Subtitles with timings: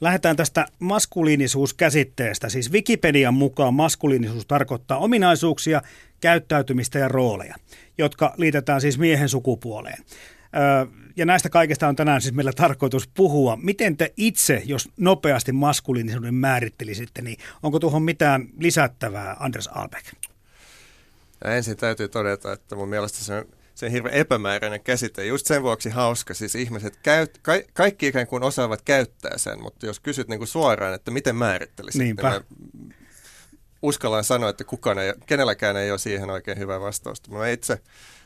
[0.00, 2.48] Lähdetään tästä maskuliinisuuskäsitteestä.
[2.48, 5.82] Siis Wikipedian mukaan maskuliinisuus tarkoittaa ominaisuuksia,
[6.20, 7.54] käyttäytymistä ja rooleja,
[7.98, 10.04] jotka liitetään siis miehen sukupuoleen.
[11.16, 13.58] Ja näistä kaikesta on tänään siis meillä tarkoitus puhua.
[13.62, 20.06] Miten te itse, jos nopeasti maskuliinisuuden määrittelisitte, niin onko tuohon mitään lisättävää, Anders Albeck?
[21.44, 23.46] Ja ensin täytyy todeta, että mun mielestä se
[23.76, 25.26] se hirveän epämääräinen käsite.
[25.26, 26.34] Just sen vuoksi hauska.
[26.34, 30.48] Siis ihmiset, käyt, ka, kaikki ikään kuin osaavat käyttää sen, mutta jos kysyt niin kuin
[30.48, 32.30] suoraan, että miten määrittelisit, Niinpä.
[32.30, 32.94] niin
[33.82, 37.30] uskallan sanoa, että kukaan ei, kenelläkään ei ole siihen oikein hyvää vastausta.
[37.30, 37.80] Mä itse,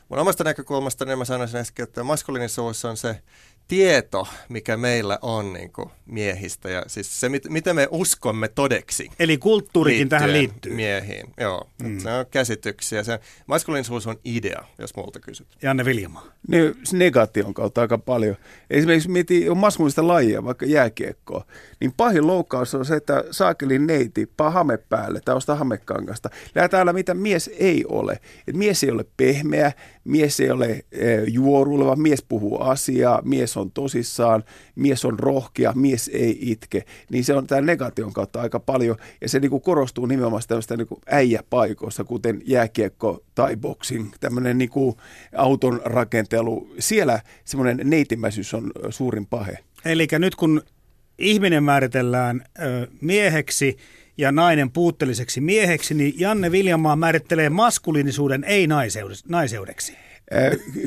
[0.09, 3.21] mun omasta näkökulmasta niin mä sanoisin äsken, että maskuliinisuus on se
[3.67, 9.09] tieto, mikä meillä on niin kuin miehistä ja siis se, mit, mitä me uskomme todeksi.
[9.19, 10.73] Eli kulttuurikin tähän liittyy.
[10.73, 11.69] Miehiin, joo.
[11.83, 11.99] Mm.
[11.99, 13.03] Se on käsityksiä.
[13.03, 15.47] Se maskuliinisuus on idea, jos multa kysyt.
[15.61, 16.25] Janne Viljamaa.
[16.47, 18.35] Niin, negaation kautta aika paljon.
[18.69, 21.45] Esimerkiksi mietin on maskuliinista lajia, vaikka jääkiekkoa,
[21.81, 26.29] niin pahin loukkaus on se, että saakelin neiti paa hame päälle tai ostaa hamekangasta.
[26.55, 28.19] Lähdetään mitä mies ei ole.
[28.47, 29.71] Et mies ei ole pehmeä,
[30.03, 34.43] mies ei ole e, juoruileva, mies puhuu asiaa, mies on tosissaan,
[34.75, 36.83] mies on rohkea, mies ei itke.
[37.09, 40.99] Niin se on tämä negation kautta aika paljon ja se niinku korostuu nimenomaan tämmöistä niinku
[41.07, 44.97] äijäpaikoissa, kuten jääkiekko tai boxing, tämmöinen niinku
[45.35, 46.69] auton rakentelu.
[46.79, 49.57] Siellä semmoinen neitimäisyys on suurin pahe.
[49.85, 50.61] Eli nyt kun
[51.21, 52.43] ihminen määritellään
[53.01, 53.77] mieheksi
[54.17, 59.97] ja nainen puutteelliseksi mieheksi, niin Janne Viljamaa määrittelee maskuliinisuuden ei-naiseudeksi.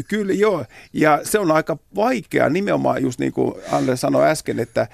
[0.08, 4.88] Kyllä joo, ja se on aika vaikea nimenomaan just niin kuin Anne sanoi äsken, että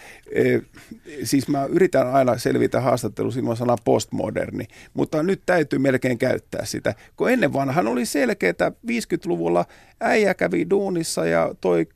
[1.24, 6.94] siis mä yritän aina selvitä haastattelussa ilman sanaa postmoderni, mutta nyt täytyy melkein käyttää sitä,
[7.16, 9.64] kun ennen vanhan oli selkeää, että 50-luvulla
[10.00, 11.86] äijä kävi duunissa ja toi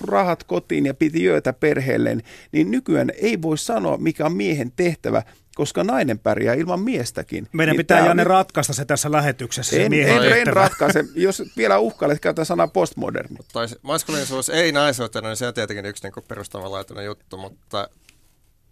[0.00, 2.22] rahat kotiin ja piti jöötä perheelleen,
[2.52, 5.22] niin nykyään ei voi sanoa, mikä on miehen tehtävä,
[5.54, 7.48] koska nainen pärjää ilman miestäkin.
[7.52, 8.26] Meidän niin pitää Janne on...
[8.26, 9.76] ratkaista se tässä lähetyksessä.
[9.76, 11.04] En, en, en ratkaise.
[11.14, 13.36] Jos vielä uhkailet, käytä sanaa postmoderni.
[13.82, 17.88] Maskuliinisuus ei naisuutena, niin se on tietenkin yksi niin perustavanlaatuinen juttu, mutta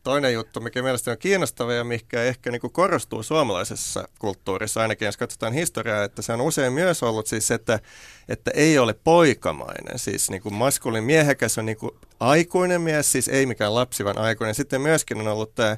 [0.04, 5.16] toinen juttu, mikä mielestäni on kiinnostava ja mikä ehkä niin korostuu suomalaisessa kulttuurissa, ainakin jos
[5.16, 7.80] katsotaan historiaa, että se on usein myös ollut siis, että,
[8.28, 9.98] että ei ole poikamainen.
[9.98, 14.18] Siis niin kuin maskulin miehekäs on niin kuin aikuinen mies, siis ei mikään lapsi, vaan
[14.18, 14.54] aikuinen.
[14.54, 15.76] Sitten myöskin on ollut tämä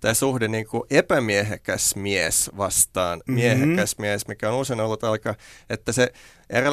[0.00, 3.34] tämä suhde niin kuin epämiehekäs mies vastaan mm-hmm.
[3.34, 5.34] miehekäs mies, mikä on usein ollut aika,
[5.70, 6.12] että se,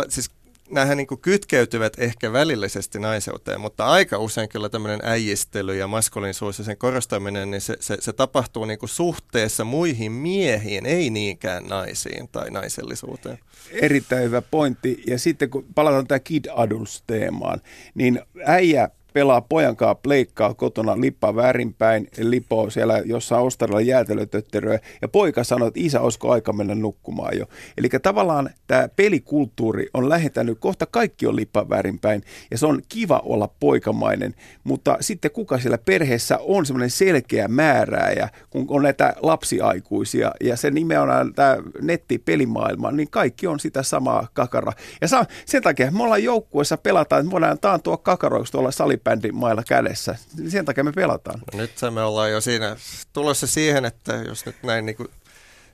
[0.09, 0.31] siis
[0.69, 6.65] nämähän niin kytkeytyvät ehkä välillisesti naiseuteen, mutta aika usein kyllä tämmöinen äijistely ja maskuliinisuus ja
[6.65, 12.51] sen korostaminen, niin se, se, se tapahtuu niin suhteessa muihin miehiin, ei niinkään naisiin tai
[12.51, 13.39] naisellisuuteen.
[13.71, 15.03] Erittäin hyvä pointti.
[15.07, 17.61] Ja sitten kun palataan tähän Kid Adults-teemaan,
[17.95, 25.43] niin äijä pelaa pojankaa pleikkaa kotona lippa väärinpäin, lipoo siellä jossain ostarilla jäätelötötteröä ja poika
[25.43, 27.45] sanoo, että isä, olisiko aika mennä nukkumaan jo.
[27.77, 33.21] Eli tavallaan tämä pelikulttuuri on lähetänyt, kohta kaikki on lippa väärinpäin ja se on kiva
[33.25, 40.31] olla poikamainen, mutta sitten kuka siellä perheessä on semmoinen selkeä määrääjä, kun on näitä lapsiaikuisia
[40.41, 44.73] ja se nimenomaan tämä nettipelimaailma, niin kaikki on sitä samaa kakara.
[45.01, 45.07] Ja
[45.45, 48.71] sen takia me ollaan joukkueessa pelataan, että me voidaan taantua kakaroiksi tuolla
[49.09, 50.15] sali mailla kädessä.
[50.47, 51.39] Sen takia me pelataan.
[51.53, 52.75] No nyt me ollaan jo siinä
[53.13, 55.09] tulossa siihen, että jos nyt näin niin kuin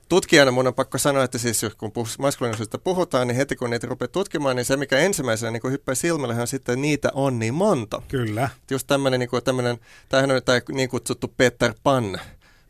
[0.08, 4.08] tutkijana mun on pakko sanoa, että siis kun maskuliinisuudesta puhutaan, niin heti kun niitä rupeaa
[4.08, 8.02] tutkimaan, niin se mikä ensimmäisenä niin hyppää silmälle on sitten, että niitä on niin monta.
[8.08, 8.48] Kyllä.
[8.70, 12.20] Just tämmöinen, niin kuin, tämmöinen, tämähän on tämä niin kutsuttu Peter Pan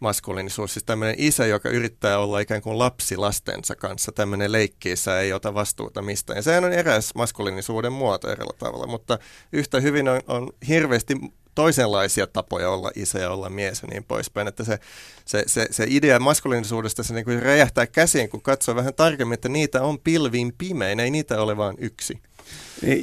[0.01, 5.33] maskuliinisuus, siis tämmöinen isä, joka yrittää olla ikään kuin lapsi lastensa kanssa, tämmöinen leikkiissä ei
[5.33, 6.37] ota vastuuta mistään.
[6.37, 9.19] Ja sehän on eräs maskuliinisuuden muoto erillä tavalla, mutta
[9.53, 11.15] yhtä hyvin on, on hirveästi
[11.55, 14.49] toisenlaisia tapoja olla isä ja olla mies ja niin poispäin.
[14.49, 14.79] Että se,
[15.25, 19.49] se, se, se idea maskuliinisuudesta se niin kuin räjähtää käsiin, kun katsoo vähän tarkemmin, että
[19.49, 22.19] niitä on pilviin pimein, ei niitä ole vain yksi.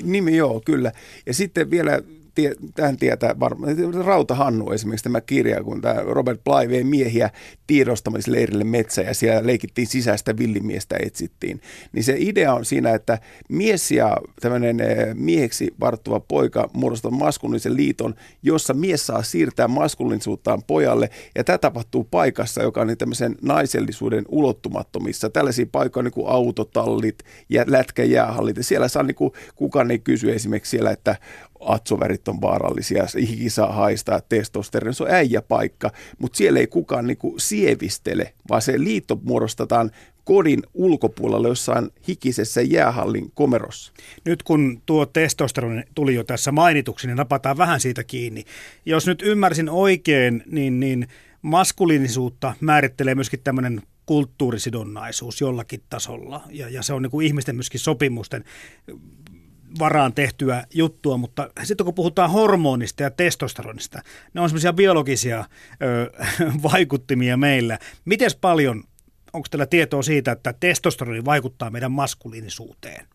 [0.03, 0.91] Nimi joo, kyllä.
[1.25, 2.01] Ja sitten vielä
[2.37, 3.75] tie, tähän tietää varmaan.
[4.05, 7.29] Rauta Hannu esimerkiksi tämä kirja, kun tämä Robert Bly vei miehiä
[7.67, 11.61] tiedostamisleirille metsä ja siellä leikittiin sisäistä villimiestä etsittiin.
[11.91, 13.19] Niin se idea on siinä, että
[13.49, 20.63] mies ja tämmöinen eh, mieheksi varttuva poika muodostavat maskuliinisen liiton, jossa mies saa siirtää maskuliinisuuttaan
[20.63, 25.29] pojalle ja tämä tapahtuu paikassa, joka on niin tämmöisen naisellisuuden ulottumattomissa.
[25.29, 27.19] Tällaisia paikkoja niin kuin autotallit
[27.49, 31.15] ja lätkäjäähallit ja siellä saa niin kuin, kukaan ei kysy esimerkiksi siellä, että
[31.59, 37.35] atsovärit on vaarallisia, hiki saa haistaa testosteron, se on äijäpaikka, mutta siellä ei kukaan niinku
[37.37, 39.91] sievistele, vaan se liitto muodostetaan
[40.23, 43.93] kodin ulkopuolella jossain hikisessä jäähallin komerossa.
[44.25, 48.43] Nyt kun tuo testosteroni tuli jo tässä mainituksi, niin napataan vähän siitä kiinni.
[48.85, 51.07] Jos nyt ymmärsin oikein, niin, niin
[51.41, 56.43] maskuliinisuutta määrittelee myöskin tämmöinen kulttuurisidonnaisuus jollakin tasolla.
[56.49, 58.43] Ja, ja se on niin kuin ihmisten myöskin sopimusten
[59.79, 64.01] varaan tehtyä juttua, mutta sitten kun puhutaan hormonista ja testosteronista,
[64.33, 65.45] ne on semmoisia biologisia
[65.81, 66.11] ö,
[66.71, 67.79] vaikuttimia meillä.
[68.05, 68.83] Miten paljon,
[69.33, 73.05] onko teillä tietoa siitä, että testosteroni vaikuttaa meidän maskuliinisuuteen?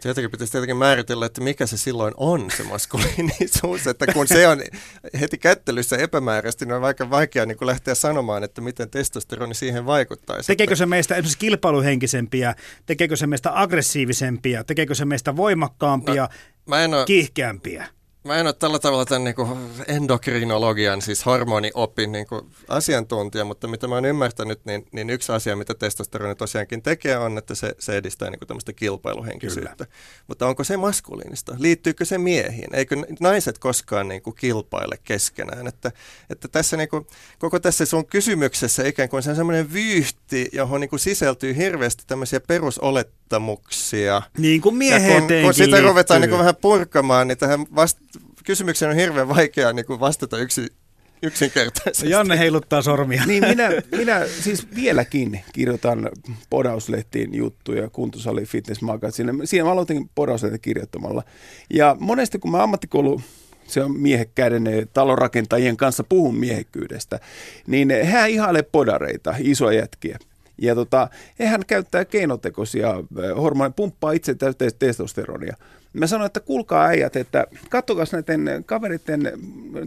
[0.00, 4.62] Tietenkin pitäisi tietenkin määritellä, että mikä se silloin on se maskuliinisuus, että kun se on
[5.20, 9.86] heti kättelyssä epämääräisesti, niin on aika vaikea niin kuin lähteä sanomaan, että miten testosteroni siihen
[9.86, 10.36] vaikuttaa.
[10.46, 12.54] Tekeekö se meistä esimerkiksi kilpailuhenkisempiä,
[12.86, 16.28] tekeekö se meistä aggressiivisempia, tekeekö se meistä voimakkaampia, no,
[16.66, 17.86] mä en ole, kiihkeämpiä?
[18.26, 19.58] Mä en ole tällä tavalla tämän niin kuin
[19.88, 25.56] endokrinologian, siis hormoniopin niin kuin asiantuntija, mutta mitä mä oon ymmärtänyt, niin, niin yksi asia,
[25.56, 29.84] mitä testosteroni tosiaankin tekee, on, että se, se edistää niin kuin tämmöistä kilpailuhenkisyyttä.
[29.84, 29.98] Kyllä.
[30.26, 31.56] Mutta onko se maskuliinista?
[31.58, 32.74] Liittyykö se miehiin?
[32.74, 35.66] Eikö naiset koskaan niin kuin kilpaile keskenään?
[35.66, 35.92] Että,
[36.30, 37.06] että tässä niin kuin,
[37.38, 42.04] koko tässä sun kysymyksessä ikään kuin se on semmoinen vyyhti, johon niin kuin sisältyy hirveästi
[42.06, 44.22] tämmöisiä perusolettamuksia.
[44.38, 48.00] Niin kuin miehen kun, kun sitä ruvetaan niin kuin vähän purkamaan, niin tähän vasta
[48.46, 50.66] kysymykseen on hirveän vaikea niin kuin vastata yksi,
[51.22, 52.10] yksinkertaisesti.
[52.10, 53.26] Janne heiluttaa sormia.
[53.26, 56.10] Niin minä, minä siis vieläkin kirjoitan
[56.50, 59.32] podauslehtiin juttuja, kuntosali, fitness magazine.
[59.44, 61.22] Siinä mä aloitin podauslehtiin kirjoittamalla.
[61.70, 63.20] Ja monesti kun mä ammattikoulu
[63.66, 67.20] se on miehekkäiden talonrakentajien kanssa puhun miehekkyydestä,
[67.66, 70.18] niin hän ihailee podareita, isoja jätkiä.
[70.58, 71.08] Ja tota,
[71.44, 72.94] hän käyttää keinotekoisia
[73.36, 75.56] hormoneja, pumppaa itse täyteen testosteronia.
[75.96, 79.32] Mä sanoin, että kuulkaa äijät, että katsokaa näiden kaveritten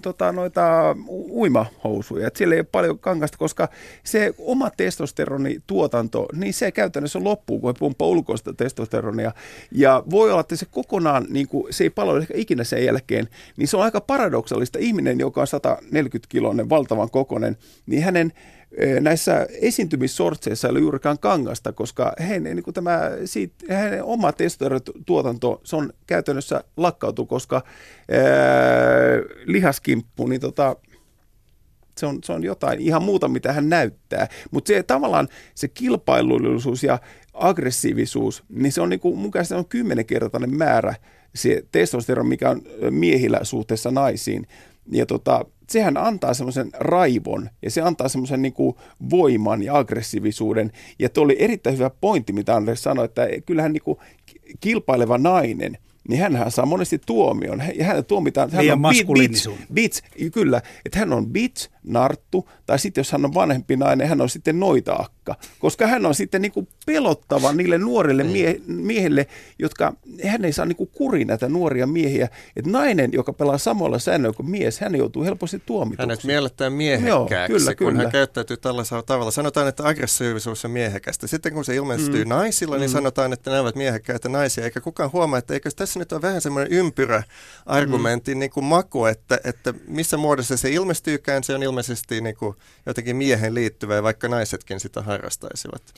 [0.02, 0.96] tota, noita
[1.30, 2.28] uimahousuja.
[2.28, 3.70] Että siellä ei ole paljon kangasta, koska
[4.04, 9.32] se oma testosteronituotanto, niin se käytännössä loppuu, kun he pumppaa ulkoista testosteronia.
[9.72, 13.28] Ja voi olla, että se kokonaan, niin kuin, se ei palvele ehkä ikinä sen jälkeen,
[13.58, 14.80] niin se on aika paradoksaalista.
[14.80, 18.34] Ihminen, joka on 140 kiloinen, valtavan kokonen, niin hänen
[19.00, 25.62] näissä esiintymissortseissa ei ole juurikaan kangasta, koska hänen, niin kuin tämä, siitä, hänen oma testosteronituotanto,
[25.64, 28.20] se on käytännössä lakkautu, koska ää,
[29.46, 30.76] lihaskimppu, niin tota,
[31.98, 34.28] se on, se on jotain ihan muuta, mitä hän näyttää.
[34.52, 37.00] Mutta se tavallaan se kilpailullisuus ja
[37.34, 40.96] aggressiivisuus, niin se on niin kuin, mun se on kymmenenkertainen määrä
[41.36, 44.48] se testosteron, mikä on miehillä suhteessa naisiin.
[44.92, 48.54] Ja tota, sehän antaa semmoisen raivon ja se antaa semmoisen niin
[49.10, 50.72] voiman ja aggressiivisuuden.
[51.00, 53.98] Ja tuo oli erittäin hyvä pointti, mitä Anders sanoi, että kyllähän niin kuin
[54.60, 55.78] kilpaileva nainen–
[56.10, 57.64] niin hän saa monesti tuomion.
[57.76, 58.82] Ja hän tuomitaan, hän on
[59.18, 64.08] bitch, bitch, kyllä, että hän on bitch, narttu, tai sitten jos hän on vanhempi nainen,
[64.08, 65.36] hän on sitten noitaakka.
[65.60, 68.64] Koska hän on sitten niin kuin pelottava niille nuorille niin.
[68.68, 69.28] mie- miehille,
[69.60, 69.94] jotka,
[70.26, 72.30] hän ei saa niin kuin kuri näitä nuoria miehiä.
[72.56, 76.02] Että nainen, joka pelaa samalla säännöllä kuin mies, hän joutuu helposti tuomituksi.
[76.02, 78.02] Hänet mielletään miehekkääksi, Joo, kyllä, kun kyllä.
[78.02, 79.32] hän käyttäytyy tällaisella tavalla.
[79.32, 81.28] Sanotaan, että aggressiivisuus on miehekästä.
[81.28, 82.30] Sitten kun se ilmestyy mm.
[82.30, 82.94] naisilla, niin mm.
[82.94, 86.42] sanotaan, että ne ovat miehekkäitä naisia, eikä kukaan huomaa, että eikö tässä nyt on vähän
[86.42, 87.24] semmoinen ympyrä
[87.66, 88.40] argumentin mm.
[88.40, 92.56] niin kuin maku, että, että missä muodossa se ilmestyykään, se on ilmeisesti niin kuin
[92.86, 95.94] jotenkin miehen liittyvä, vaikka naisetkin sitä harrastaisivat.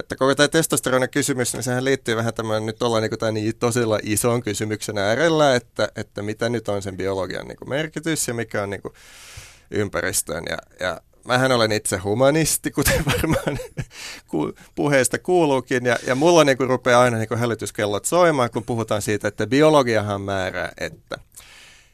[0.00, 3.56] Että koko tämä testosteronin kysymys, niin sehän liittyy vähän tämän, nyt ollaan niin tämän niin
[3.56, 8.62] tosilla ison kysymyksen äärellä, että, että mitä nyt on sen biologian niin merkitys ja mikä
[8.62, 8.94] on niin kuin
[9.70, 10.44] ympäristön.
[10.50, 13.58] Ja, ja mähän olen itse humanisti, kuten varmaan
[14.74, 19.02] puheesta kuuluukin, ja, ja mulla niin kuin rupeaa aina niin kuin hälytyskellot soimaan, kun puhutaan
[19.02, 21.18] siitä, että biologiahan määrää, että.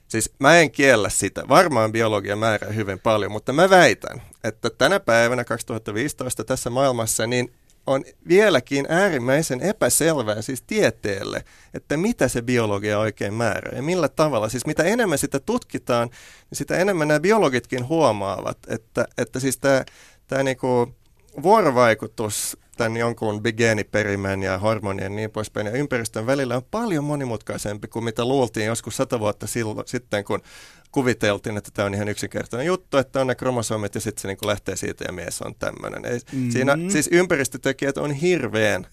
[0.09, 5.01] Siis mä en kiellä sitä, varmaan biologia määrää hyvin paljon, mutta mä väitän, että tänä
[5.01, 7.53] päivänä 2015 tässä maailmassa, niin
[7.87, 14.49] on vieläkin äärimmäisen epäselvää siis tieteelle, että mitä se biologia oikein määrää ja millä tavalla.
[14.49, 16.09] Siis mitä enemmän sitä tutkitaan,
[16.51, 19.85] niin sitä enemmän nämä biologitkin huomaavat, että, että siis tämä,
[20.27, 20.95] tämä niinku
[21.43, 27.89] vuorovaikutus tämän jonkun geeniperimän ja hormonien ja niin poispäin ja ympäristön välillä on paljon monimutkaisempi
[27.89, 30.43] kuin mitä luultiin joskus sata vuotta silloin, sitten, kun
[30.93, 34.39] kuviteltiin, että tämä on ihan yksinkertainen juttu, että on ne kromosomit ja sitten se niin
[34.47, 36.03] lähtee siitä ja mies on tämmöinen.
[36.03, 36.51] Mm-hmm.
[36.51, 38.87] Siinä siis ympäristötekijät on hirveän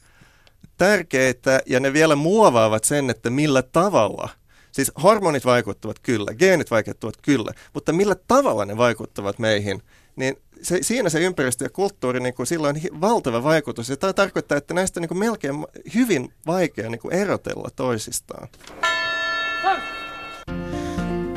[0.77, 4.29] tärkeitä ja ne vielä muovaavat sen, että millä tavalla–
[4.75, 9.81] Siis hormonit vaikuttavat kyllä, geenit vaikuttavat kyllä, mutta millä tavalla ne vaikuttavat meihin,
[10.15, 10.35] niin
[10.65, 13.89] se, siinä se ympäristö ja kulttuuri, niin kuin, sillä on valtava vaikutus.
[13.89, 18.47] Ja tämä tarkoittaa, että näistä on niin kuin melkein hyvin vaikea niin kuin erotella toisistaan.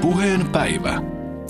[0.00, 1.02] Puheen päivä.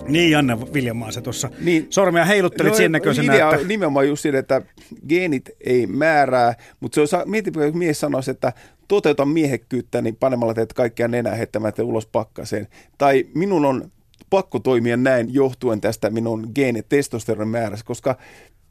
[0.09, 3.67] Niin, Janne Viljamaa, se tuossa niin, sormea heiluttelit no, sen näköisenä, idea että...
[3.67, 4.63] nimenomaan just siinä, että
[5.09, 8.53] geenit ei määrää, mutta se on, mieti, kun mies sanoisi, että
[8.89, 12.69] toteuta miehekkyyttä, niin panemalla teet kaikkia nenää heittämättä ulos pakkaseen.
[12.99, 13.91] Tai minun on
[14.31, 18.17] pakko toimia näin johtuen tästä minun geenitestosteronin määrässä, koska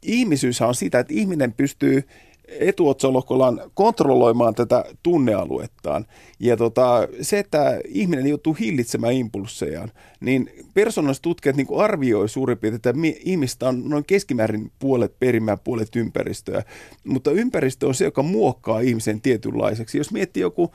[0.02, 2.04] ihmisyys on sitä, että ihminen pystyy
[2.48, 6.06] etuotsalohkollaan kontrolloimaan tätä tunnealuettaan.
[6.40, 12.76] Ja tota, se, että ihminen joutuu hillitsemään impulssejaan, niin persoonalliset tutkijat niin arvioi suurin piirtein,
[12.76, 16.64] että ihmistä on noin keskimäärin puolet perimää, puolet ympäristöä.
[17.04, 19.98] Mutta ympäristö on se, joka muokkaa ihmisen tietynlaiseksi.
[19.98, 20.72] Jos miettii joku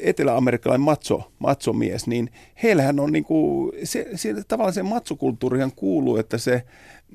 [0.00, 2.30] etelä-amerikkalainen macho, macho-mies, niin
[2.62, 6.62] heillähän on niin kuin, se, se, tavallaan se matsokulttuurihan kuuluu, että se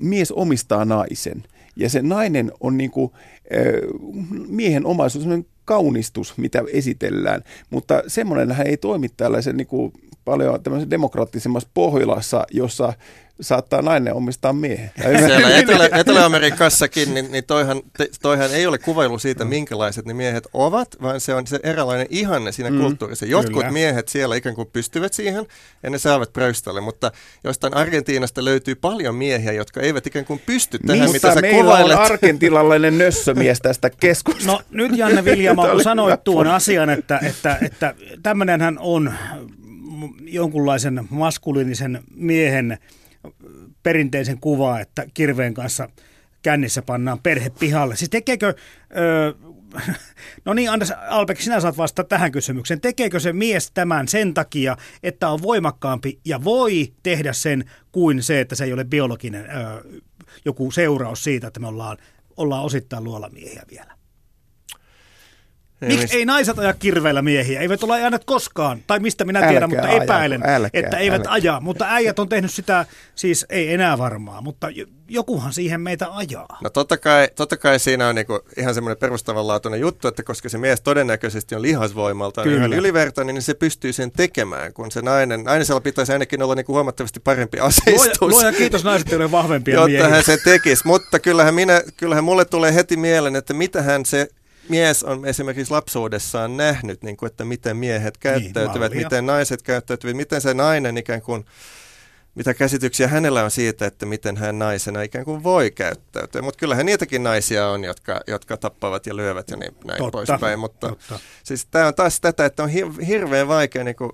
[0.00, 1.42] mies omistaa naisen.
[1.76, 3.10] Ja se nainen on niin kuin,
[4.48, 9.92] miehen omaisuus, sellainen kaunistus, mitä esitellään, mutta semmoinenhän ei toimi tällaisen niin kuin
[10.24, 12.92] paljon demokraattisemmassa Pohjolassa, jossa
[13.40, 14.90] saattaa nainen omistaa miehen.
[15.26, 19.50] Siellä Etelä, Etelä-Amerikassakin, niin, niin toihan, te, toihan ei ole kuvailu siitä, mm.
[19.50, 23.26] minkälaiset ne miehet ovat, vaan se on se eräänlainen ihanne siinä mm, kulttuurissa.
[23.26, 23.70] Jotkut kyllä.
[23.70, 25.46] miehet siellä ikään kuin pystyvät siihen
[25.82, 27.12] ja ne saavat pröyställe, mutta
[27.44, 31.62] jostain Argentiinasta löytyy paljon miehiä, jotka eivät ikään kuin pysty tähän, Mistä mitä sä meillä
[31.62, 31.96] kuvailet.
[31.96, 34.52] on argentilalainen nössömies tästä keskustelusta.
[34.52, 39.12] No nyt Janne Viljama, kun sanoit tuon asian, että, että, että tämmöinenhän on
[40.20, 42.78] jonkunlaisen maskuliinisen miehen
[43.82, 45.88] perinteisen kuvaa, että kirveen kanssa
[46.42, 47.96] kännissä pannaan perhe pihalle.
[47.96, 48.54] Siis tekeekö,
[48.96, 49.32] öö,
[50.44, 52.80] no niin Anders Albeck, sinä saat vastata tähän kysymykseen.
[52.80, 58.40] Tekeekö se mies tämän sen takia, että on voimakkaampi ja voi tehdä sen kuin se,
[58.40, 60.00] että se ei ole biologinen öö,
[60.44, 61.98] joku seuraus siitä, että me ollaan,
[62.36, 63.99] ollaan osittain luolamiehiä vielä?
[65.80, 67.60] Miksi ei naiset aja kirveellä miehiä?
[67.60, 68.82] Eivät ole ajaneet koskaan.
[68.86, 71.32] Tai mistä minä tiedän, älkää mutta epäilen, älkää, että eivät älkää.
[71.32, 71.60] aja.
[71.60, 74.68] Mutta äijät on tehnyt sitä, siis ei enää varmaa, mutta
[75.08, 76.58] jokuhan siihen meitä ajaa.
[76.62, 80.58] No totta kai, totta kai siinä on niinku ihan semmoinen perustavanlaatuinen juttu, että koska se
[80.58, 85.44] mies todennäköisesti on lihasvoimalta niin ihan ylivertainen, niin se pystyy sen tekemään, kun se nainen,
[85.44, 88.20] naisella pitäisi ainakin olla niinku huomattavasti parempi aseistus.
[88.20, 90.08] Luoja, luoja kiitos naiset, ole vahvempia Jotta miehiä.
[90.08, 94.28] hän sen tekisi, mutta kyllähän, minä, kyllähän mulle tulee heti mieleen, että mitä hän se
[94.70, 99.62] mies on esimerkiksi lapsuudessaan nähnyt, niin kuin, että miten miehet niin, käyttäytyvät, niin, miten naiset
[99.62, 101.44] käyttäytyvät, miten se nainen ikään kuin,
[102.34, 106.42] mitä käsityksiä hänellä on siitä, että miten hän naisena ikään kuin voi käyttäytyä.
[106.42, 110.58] Mutta kyllähän niitäkin naisia on, jotka, jotka tappavat ja lyövät ja niin, näin totta, poispäin.
[110.58, 111.18] Mutta totta.
[111.44, 112.68] siis tämä on taas tätä, että on
[113.06, 114.12] hirveän vaikea niin kuin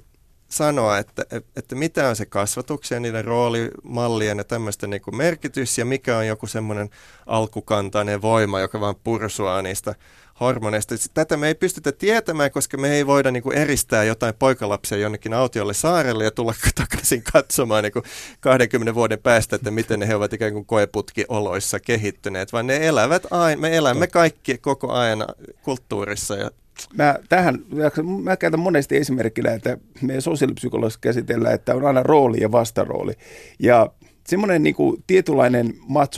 [0.49, 1.23] sanoa, että,
[1.57, 6.47] että mitä on se kasvatuksen, niiden roolimallien ja tämmöisten niin merkitys ja mikä on joku
[6.47, 6.91] semmoinen
[7.27, 9.95] alkukantainen voima, joka vaan pursuaa niistä
[10.41, 10.95] hormoneista.
[11.15, 15.35] Tätä me ei pystytä tietämään, koska me ei voida niin kuin eristää jotain poikalapsia jonnekin
[15.35, 18.05] autiolle saarelle ja tulla takaisin katsomaan niin kuin
[18.41, 23.27] 20 vuoden päästä, että miten ne he ovat ikään kuin koeputkioloissa kehittyneet, vaan ne elävät
[23.31, 25.25] aina, me elämme kaikki koko ajan
[25.63, 26.51] kulttuurissa ja
[26.95, 27.59] Mä, tähän,
[28.23, 33.13] mä käytän monesti esimerkkinä, että meidän sosiaalipsykologissa käsitellään, että on aina rooli ja vastarooli.
[33.59, 33.91] Ja
[34.27, 35.75] semmoinen niin kuin tietynlainen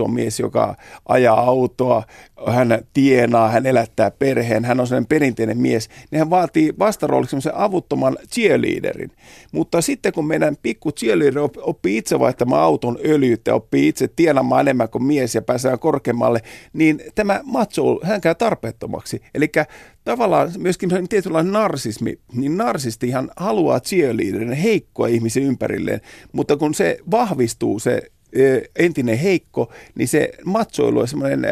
[0.09, 0.77] mies, joka
[1.09, 2.03] ajaa autoa,
[2.47, 7.57] hän tienaa, hän elättää perheen, hän on sellainen perinteinen mies, niin hän vaatii vastarooliksi semmoisen
[7.57, 9.11] avuttoman cheerleaderin.
[9.53, 14.88] Mutta sitten kun meidän pikku cheerleader oppii itse vaihtamaan auton öljyttä, oppii itse tienaamaan enemmän
[14.88, 16.41] kuin mies ja pääsee korkeammalle,
[16.73, 19.23] niin tämä macho, hän käy tarpeettomaksi.
[19.35, 19.49] Eli
[20.09, 26.00] tavallaan myöskin tietynlainen narsismi, niin narsistihan haluaa cheerleaderin heikkoa ihmisen ympärilleen,
[26.33, 28.03] mutta kun se vahvistuu se
[28.77, 31.47] entinen heikko, niin se matsoilu ja semmoinen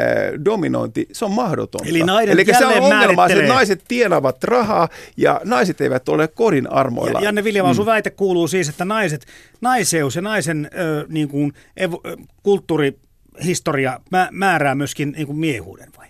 [0.44, 1.88] dominointi, se on mahdotonta.
[1.88, 2.00] Eli,
[2.32, 7.20] Eli se on ongelma, että naiset tienavat rahaa ja naiset eivät ole kodin armoilla.
[7.20, 7.76] Ja, Janne Viljamaa, mm.
[7.76, 9.26] sun väite kuuluu siis, että naiset,
[9.60, 12.02] naiseus ja naisen ö, niin kuin, evo,
[12.42, 16.06] kulttuurihistoria määrää myöskin niin kuin miehuuden vai?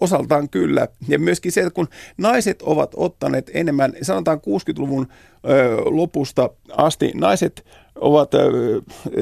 [0.00, 0.88] Osaltaan kyllä.
[1.08, 5.08] Ja myöskin se, että kun naiset ovat ottaneet enemmän, sanotaan 60-luvun
[5.48, 7.66] ö, lopusta asti, naiset
[8.00, 8.30] ovat,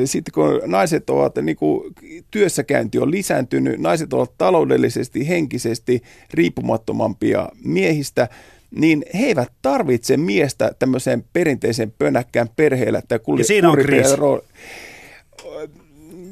[0.04, 1.94] sitten kun naiset ovat, niin kuin
[2.30, 6.02] työssäkäynti on lisääntynyt, naiset ovat taloudellisesti, henkisesti
[6.34, 8.28] riippumattomampia miehistä,
[8.70, 13.02] niin he eivät tarvitse miestä tämmöiseen perinteiseen pönäkkään perheellä.
[13.08, 14.16] Tai ja siinä on kriisi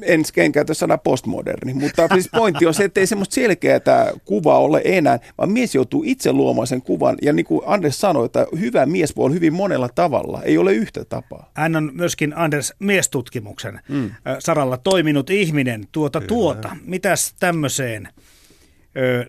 [0.02, 4.58] en, en käytä sana postmoderni, mutta siis pointti on se, että ei semmoista selkeää kuvaa
[4.58, 7.16] ole enää, vaan mies joutuu itse luomaan sen kuvan.
[7.22, 10.72] Ja niin kuin Anders sanoi, että hyvä mies voi olla hyvin monella tavalla, ei ole
[10.72, 11.50] yhtä tapaa.
[11.54, 14.10] Hän on myöskin Anders miestutkimuksen mm.
[14.38, 16.28] saralla toiminut ihminen tuota Kyllä.
[16.28, 16.76] tuota.
[16.84, 18.08] Mitäs tämmöiseen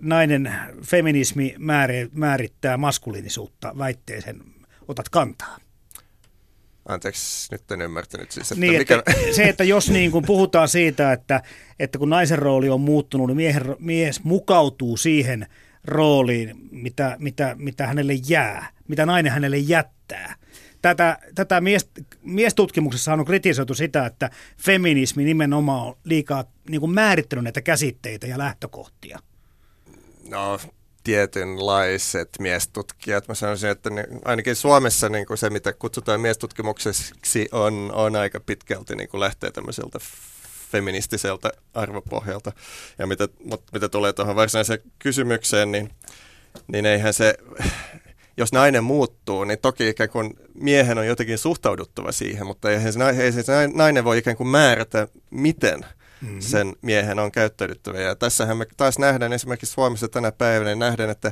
[0.01, 1.55] nainen feminismi
[2.13, 4.41] määrittää maskuliinisuutta väitteeseen
[4.88, 5.57] otat kantaa?
[6.88, 8.96] Anteeksi, nyt en ymmärtänyt siis, että niin, mikä...
[8.96, 11.41] Että se, että jos niin kuin puhutaan siitä, että,
[11.79, 15.48] että kun naisen rooli on muuttunut, niin miehen, mies mukautuu siihen
[15.84, 20.36] rooliin, mitä, mitä, mitä hänelle jää, mitä nainen hänelle jättää.
[20.82, 21.89] Tätä, tätä mies,
[22.22, 28.38] miestutkimuksessa on kritisoitu sitä, että feminismi nimenomaan on liikaa niin kuin määrittänyt näitä käsitteitä ja
[28.38, 29.20] lähtökohtia.
[30.29, 30.60] No,
[31.08, 33.28] tietynlaiset miestutkijat.
[33.28, 38.40] Mä sanoisin, että ne, ainakin Suomessa niin kuin se, mitä kutsutaan miestutkimukseksi, on, on aika
[38.40, 40.00] pitkälti niin kuin lähtee tämmöiseltä
[40.72, 42.52] feministiseltä arvopohjalta.
[43.00, 45.90] Ja mitä, mutta mitä tulee tuohon varsinaiseen kysymykseen, niin,
[46.68, 47.38] niin eihän se,
[48.38, 53.00] jos nainen muuttuu, niin toki ikään kuin miehen on jotenkin suhtauduttava siihen, mutta eihän se,
[53.24, 55.86] ei se nainen voi ikään kuin määrätä, miten–
[56.21, 56.41] mm-hmm.
[56.41, 58.00] sen miehen on käyttäydyttävä.
[58.00, 61.31] Ja tässähän me taas nähdään esimerkiksi Suomessa tänä päivänä, niin nähdään, että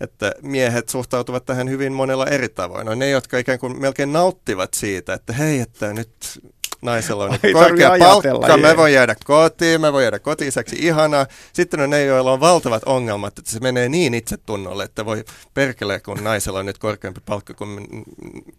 [0.00, 2.86] että miehet suhtautuvat tähän hyvin monella eri tavoin.
[2.86, 6.10] No ne, jotka ikään kuin melkein nauttivat siitä, että hei, että nyt
[6.82, 11.26] naisella on Ai, korkea palkka, me voi jäädä kotiin, me voi jäädä kotiiseksi, ihanaa.
[11.52, 16.00] Sitten on ne, joilla on valtavat ongelmat, että se menee niin itsetunnolle, että voi perkele,
[16.00, 17.86] kun naisella on nyt korkeampi palkka kuin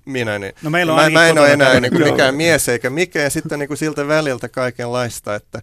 [0.05, 2.89] minä, niin no meillä on mä, mä en ole enää niin kuin mikään mies eikä
[2.89, 5.61] mikään, ja sitten niin kuin siltä väliltä kaikenlaista, että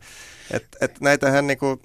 [0.51, 1.81] et, et näitähän niin kuin,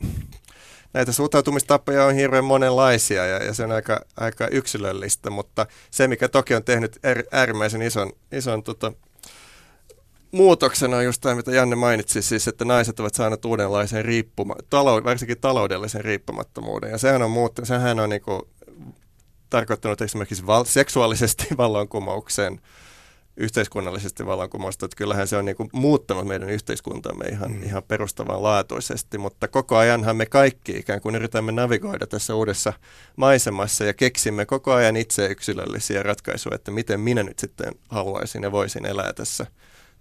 [0.94, 6.28] näitä suhtautumistapoja on hirveän monenlaisia ja, ja se on aika, aika yksilöllistä, mutta se mikä
[6.28, 7.00] toki on tehnyt
[7.32, 8.94] äärimmäisen ison, ison tota,
[10.32, 15.04] muutoksena on just tämä, mitä Janne mainitsi, siis, että naiset ovat saaneet uudenlaisen riippuma, talou,
[15.04, 16.92] varsinkin taloudellisen riippumattomuuden.
[16.92, 18.42] Ja sehän on, muut, sehän on niin kuin,
[19.50, 22.62] tarkoittanut esimerkiksi val, seksuaalisesti vallankumouksen,
[23.38, 27.64] yhteiskunnallisesti vallankumousta, että kyllähän se on niin kuin muuttanut meidän yhteiskuntamme ihan, mm.
[27.64, 32.74] ihan perustavanlaatuisesti, mutta koko ajanhan me kaikki ikään kuin yritämme navigoida tässä uudessa
[33.16, 38.52] maisemassa ja keksimme koko ajan itse yksilöllisiä ratkaisuja, että miten minä nyt sitten haluaisin ja
[38.52, 39.46] voisin elää tässä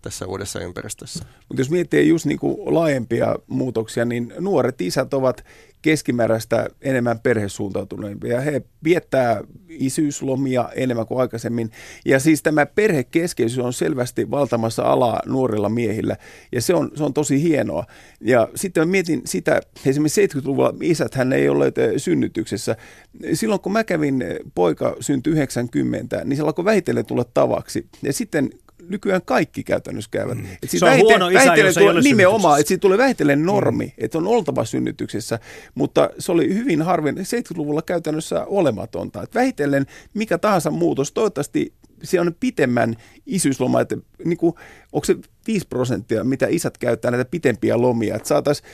[0.02, 1.24] tässä uudessa ympäristössä.
[1.48, 5.44] Mutta jos miettii just niin kuin laajempia muutoksia, niin nuoret isät ovat
[5.82, 8.40] keskimääräistä enemmän perhesuuntautuneempia.
[8.40, 11.70] He viettää isyyslomia enemmän kuin aikaisemmin.
[12.04, 16.16] Ja siis tämä perhekeskeisyys on selvästi valtamassa alaa nuorilla miehillä.
[16.52, 17.84] Ja se on, se on tosi hienoa.
[18.20, 22.76] Ja sitten mä mietin sitä, esimerkiksi 70-luvulla isät hän ei olleet eh, synnytyksessä.
[23.32, 27.86] Silloin kun mä kävin, eh, poika syntyi 90, niin se alkoi vähitellen tulla tavaksi.
[28.02, 28.50] Ja sitten
[28.90, 30.38] nykyään kaikki käytännössä käyvät.
[30.38, 30.44] Mm.
[30.62, 33.84] Et se on vähite- huono isä, jos ei ole Nimenomaan, että siitä tulee vähitellen normi,
[33.86, 33.92] mm.
[33.98, 35.38] että on oltava synnytyksessä,
[35.74, 39.22] mutta se oli hyvin harvin 70-luvulla käytännössä olematonta.
[39.22, 44.54] Et vähitellen mikä tahansa muutos, toivottavasti se on pitemmän isyysloma, että niin kuin,
[44.92, 48.68] onko se 5 prosenttia, mitä isät käyttää näitä pitempiä lomia, että saataisiin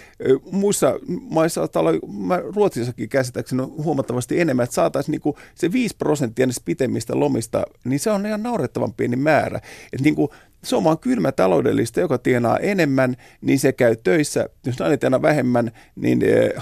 [0.52, 1.68] muissa maissa,
[2.08, 7.62] mä Ruotsissakin käsittääkseni on huomattavasti enemmän, että saataisiin niin se 5 prosenttia näistä pitemmistä lomista,
[7.84, 9.58] niin se on ihan naurettavan pieni määrä.
[9.92, 10.28] Että niin kuin,
[10.64, 14.48] se on vaan kylmä taloudellista, joka tienaa enemmän, niin se käy töissä.
[14.66, 16.20] Jos nainen tienaa vähemmän, niin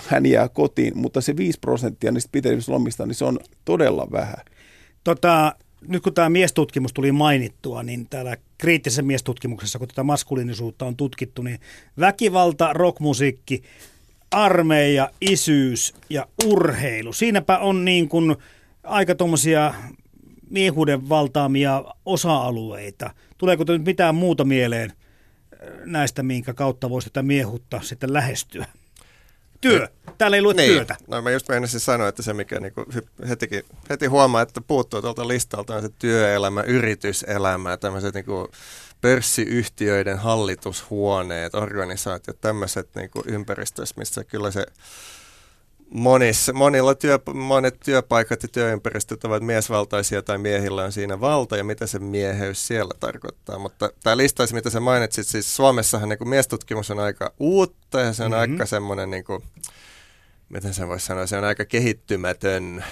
[0.09, 4.45] hän jää kotiin, mutta se 5 prosenttia niistä pitemmistä lomista, niin se on todella vähän.
[5.05, 5.55] Tota,
[5.89, 11.43] nyt kun tämä miestutkimus tuli mainittua, niin täällä kriittisessä miestutkimuksessa, kun tätä maskuliinisuutta on tutkittu,
[11.43, 11.61] niin
[12.01, 13.63] väkivalta, rockmusiikki,
[14.31, 17.13] armeija, isyys ja urheilu.
[17.13, 18.37] Siinäpä on niin kuin
[18.83, 19.75] aika tuommoisia
[20.51, 23.11] miehuuden valtaamia osa-alueita.
[23.39, 28.67] Tuleeko nyt mitään muuta mieleen äh, näistä, minkä kautta voisi tätä miehutta sitten lähestyä?
[29.69, 29.89] Työ.
[30.19, 30.73] Täällä ei lue niin.
[30.73, 30.97] työtä.
[31.07, 32.85] No mä just meinasin sanoa, että se mikä niinku
[33.29, 38.51] hetikin, heti huomaa, että puuttuu tuolta listalta on se työelämä, yrityselämä, tämmöiset niinku
[39.01, 44.67] pörssiyhtiöiden hallitushuoneet, organisaatiot, tämmöiset niinku ympäristössä, missä kyllä se
[45.95, 51.65] monissa, monilla työ, monet työpaikat ja työympäristöt ovat miesvaltaisia tai miehillä on siinä valta ja
[51.65, 53.59] mitä se mieheys siellä tarkoittaa.
[53.59, 58.13] Mutta tämä listaisi, mitä sä mainitsit, siis Suomessahan niin kuin miestutkimus on aika uutta ja
[58.13, 58.53] se on mm-hmm.
[58.53, 59.43] aika semmoinen, niin kuin,
[60.49, 62.85] miten sen voisi sanoa, se on aika kehittymätön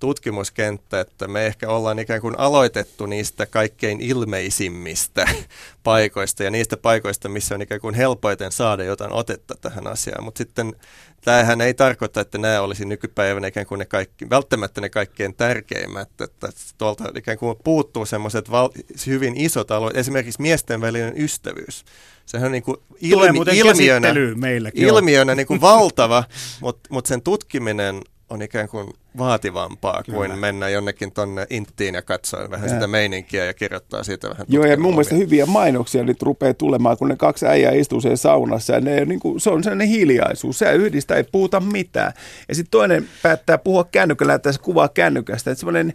[0.00, 5.28] tutkimuskenttä, että me ehkä ollaan ikään kuin aloitettu niistä kaikkein ilmeisimmistä
[5.82, 10.24] paikoista ja niistä paikoista, missä on ikään kuin helpoiten saada jotain otetta tähän asiaan.
[10.24, 10.74] Mutta sitten
[11.20, 16.08] tämähän ei tarkoita, että nämä olisi nykypäivänä ikään kuin ne kaikki, välttämättä ne kaikkein tärkeimmät,
[16.20, 18.70] että tuolta ikään kuin puuttuu semmoiset val-
[19.06, 21.84] hyvin isot alueet, esimerkiksi miesten välinen ystävyys.
[22.26, 26.24] Sehän on niin kuin ilmi, ilmiönä, meilläkin ilmiönä niin kuin valtava,
[26.60, 28.88] mutta mut sen tutkiminen on ikään kuin
[29.18, 30.16] vaativampaa Kyllä.
[30.16, 32.74] kuin mennä jonnekin tonne inttiin ja katsoa vähän ja.
[32.74, 34.46] sitä meininkiä ja kirjoittaa siitä vähän.
[34.48, 38.16] Joo, ja mun mielestä hyviä mainoksia nyt rupeaa tulemaan, kun ne kaksi äijää istuu siellä
[38.16, 40.58] saunassa ja ne, niin kuin, se on sellainen hiljaisuus.
[40.58, 42.12] Se yhdistä ei puhuta mitään.
[42.48, 45.50] Ja sitten toinen päättää puhua kännykällä, että se kuvaa kännykästä.
[45.50, 45.94] Että semmoinen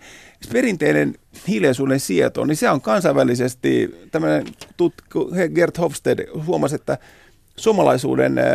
[0.54, 1.16] perinteinen
[1.48, 4.46] hiljaisuuden sieto, niin se on kansainvälisesti tämmöinen
[4.78, 6.98] tutku, Gert Hofstede huomasi, että
[7.56, 8.46] suomalaisuuden, äh,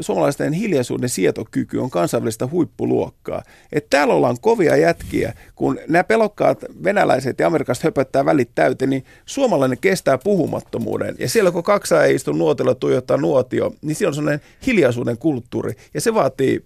[0.00, 3.42] suomalaisten hiljaisuuden sietokyky on kansainvälistä huippuluokkaa.
[3.72, 9.04] Et täällä ollaan kovia jätkiä, kun nämä pelokkaat venäläiset ja amerikkalaiset höpöttää välit täyteen, niin
[9.26, 11.14] suomalainen kestää puhumattomuuden.
[11.18, 15.72] Ja siellä kun kaksa ei istu nuotilla tuijottaa nuotio, niin siellä on sellainen hiljaisuuden kulttuuri.
[15.94, 16.64] Ja se vaatii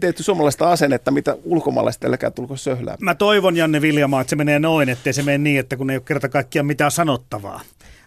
[0.00, 2.96] tehty suomalaista asennetta, mitä ulkomaalaiset tälläkään tulko söhlää.
[3.00, 5.96] Mä toivon, Janne Viljamaa, että se menee noin, ettei se mene niin, että kun ei
[5.96, 7.60] ole kerta kaikkiaan mitään sanottavaa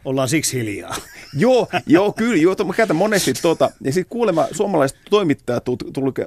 [0.06, 0.96] ollaan siksi hiljaa.
[1.38, 3.72] joo, joo, kyllä, joo, mä käytän monesti tota.
[3.84, 5.64] Ja sitten kuulemma suomalaiset toimittajat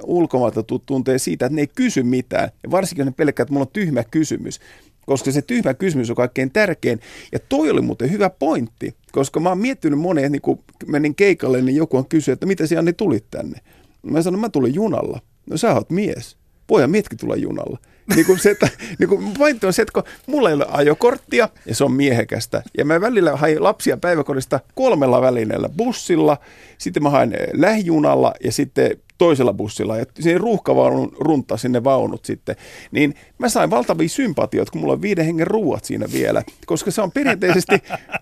[0.03, 2.49] ulkomailta tuntee siitä, että ne ei kysy mitään.
[2.63, 4.59] Ja varsinkin ne pelkkää, että mulla on tyhmä kysymys.
[5.05, 6.99] Koska se tyhmä kysymys on kaikkein tärkein.
[7.31, 11.61] Ja toi oli muuten hyvä pointti, koska mä oon miettinyt moneen, niin kun menin keikalle,
[11.61, 13.59] niin joku on kysynyt, että mitä sinä tulit tänne.
[14.03, 15.19] Mä sanoin, mä tulin junalla.
[15.49, 16.37] No sä oot mies.
[16.67, 17.77] Pojan mietkin tulla junalla.
[18.15, 21.49] Niin kuin se, että, niin kuin pointti on se, että kun mulla ei ole ajokorttia
[21.65, 22.63] ja se on miehekästä.
[22.77, 25.69] Ja mä välillä hain lapsia päiväkodista kolmella välineellä.
[25.69, 26.37] Bussilla,
[26.77, 29.97] sitten mä hain lähijunalla ja sitten toisella bussilla.
[29.97, 32.55] Ja siinä ruuhkavaunun runta sinne vaunut sitten.
[32.91, 36.43] Niin mä sain valtavia sympatioita, kun mulla on viiden hengen ruuat siinä vielä.
[36.65, 37.75] Koska se on perinteisesti,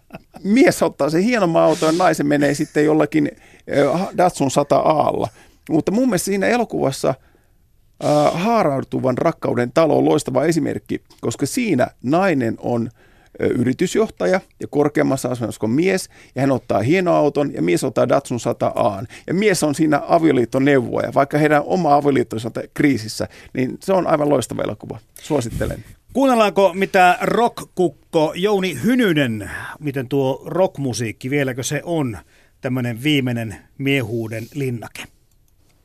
[0.43, 3.31] mies ottaa se hienon auto ja naisen menee sitten jollakin
[3.67, 3.85] eh,
[4.17, 5.27] Datsun 100 aalla.
[5.69, 7.13] Mutta mun mielestä siinä elokuvassa–
[8.03, 12.89] äh, haarautuvan rakkauden talo on loistava esimerkki, koska siinä nainen on
[13.39, 18.39] yritysjohtaja ja korkeammassa asemassa kuin mies, ja hän ottaa hieno auton, ja mies ottaa Datsun
[18.39, 23.93] 100 a Ja mies on siinä avioliittoneuvoja, vaikka heidän oma avioliittonsa on kriisissä, niin se
[23.93, 24.99] on aivan loistava elokuva.
[25.21, 25.83] Suosittelen.
[26.13, 32.17] Kuunnellaanko mitä rockkukko Jouni Hynynen, miten tuo rockmusiikki, vieläkö se on
[32.61, 35.03] tämmöinen viimeinen miehuuden linnake?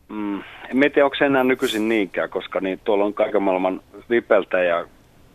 [0.08, 4.62] Mm, en tiedä, onko se enää nykyisin niinkään, koska niin tuolla on kaiken maailman vipeltä
[4.62, 4.86] ja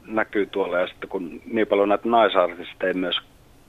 [0.07, 3.21] näkyy tuolla ja sitten kun niin paljon näitä naisartisteja myös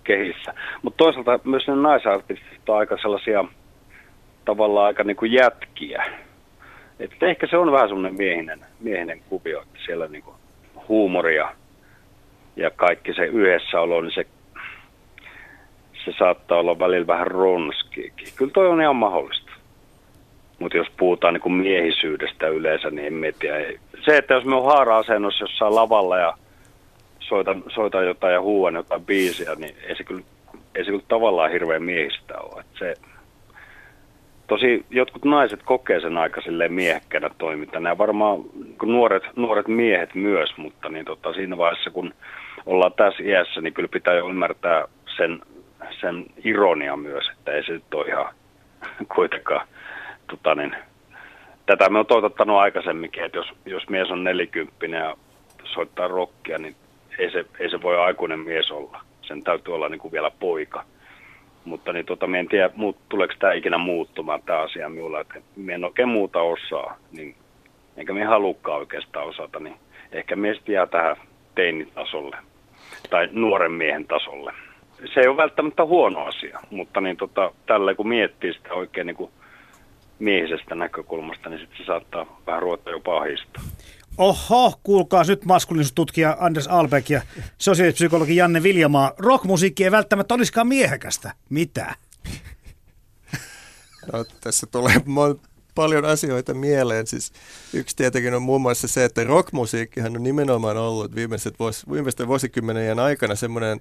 [0.05, 0.55] kehissä.
[0.83, 3.45] Mutta toisaalta myös ne naisartistit on aika sellaisia
[4.45, 6.05] tavallaan aika niin kuin jätkiä.
[7.01, 10.37] Et ehkä se on vähän semmoinen miehinen, miehinen kuvio, että siellä niin kuin
[10.89, 11.55] huumoria
[12.57, 14.27] ja kaikki se yhdessäolo, niin se,
[16.05, 18.29] se saattaa olla välillä vähän ronskiikin.
[18.37, 19.52] Kyllä toi on ihan mahdollista.
[20.63, 23.79] Mutta jos puhutaan niin kuin miehisyydestä yleensä, niin en tiedä.
[24.05, 26.35] Se, että jos me on haara-asennossa jossain lavalla ja
[27.21, 30.23] soitan, soitan jotain ja huuan jotain biisiä, niin ei se kyllä,
[30.75, 32.61] ei se kyllä tavallaan hirveän miehistä ole.
[32.61, 32.95] Et se,
[34.47, 40.15] tosi jotkut naiset kokee sen aika silleen miehekkänä toimintana ja varmaan niin nuoret, nuoret miehet
[40.15, 42.15] myös, mutta niin tota, siinä vaiheessa kun
[42.67, 44.85] ollaan tässä iässä, niin kyllä pitää jo ymmärtää
[45.17, 45.41] sen,
[46.01, 48.35] sen ironia myös, että ei se nyt ole ihan
[49.17, 49.67] kuitenkaan
[50.37, 50.77] tota niin,
[51.67, 55.17] tätä me on toivottanut aikaisemminkin, että jos, jos mies on nelikymppinen ja
[55.65, 56.77] soittaa rockia, niin
[57.19, 59.01] ei se, ei se voi aikuinen mies olla.
[59.23, 60.85] Sen täytyy olla niin kuin vielä poika.
[61.65, 65.75] Mutta niin tota, en tiedä, muut, tuleeko tämä ikinä muuttumaan tämä asia minulla, että minä
[65.75, 67.35] en oikein muuta osaa, niin,
[67.97, 69.77] enkä minä halukkaan oikeastaan osata, niin
[70.13, 71.17] ehkä mies jää tähän
[71.55, 72.37] teinitasolle
[73.11, 74.53] tai nuoren miehen tasolle.
[75.15, 79.17] Se ei ole välttämättä huono asia, mutta niin tota, tällä kun miettii sitä oikein niin
[79.17, 79.31] kuin
[80.23, 83.63] miehisestä näkökulmasta, niin sitten se saattaa vähän ruveta jopa ahistaa.
[84.19, 87.23] Oho, kuulkaa nyt maskuliinisuustutkija Anders Albeck ja
[87.59, 89.13] sosiaalipsykologi Janne Viljamaa.
[89.19, 91.33] Rockmusiikki ei välttämättä olisikaan miehekästä.
[91.49, 91.95] Mitä?
[94.13, 94.95] No, tässä tulee
[95.75, 97.07] paljon asioita mieleen.
[97.07, 97.33] Siis
[97.73, 102.99] yksi tietenkin on muun muassa se, että rockmusiikkihan on nimenomaan ollut viimeiset vuos, viimeisten vuosikymmenien
[102.99, 103.81] aikana semmoinen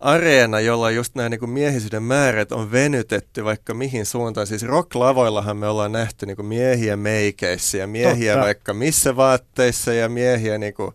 [0.00, 4.46] areena, jolla just nämä niin kuin miehisyyden määrät on venytetty vaikka mihin suuntaan.
[4.46, 8.46] Siis rocklavoillahan me ollaan nähty niin kuin miehiä meikeissä ja miehiä Totta.
[8.46, 10.94] vaikka missä vaatteissa ja miehiä niin kuin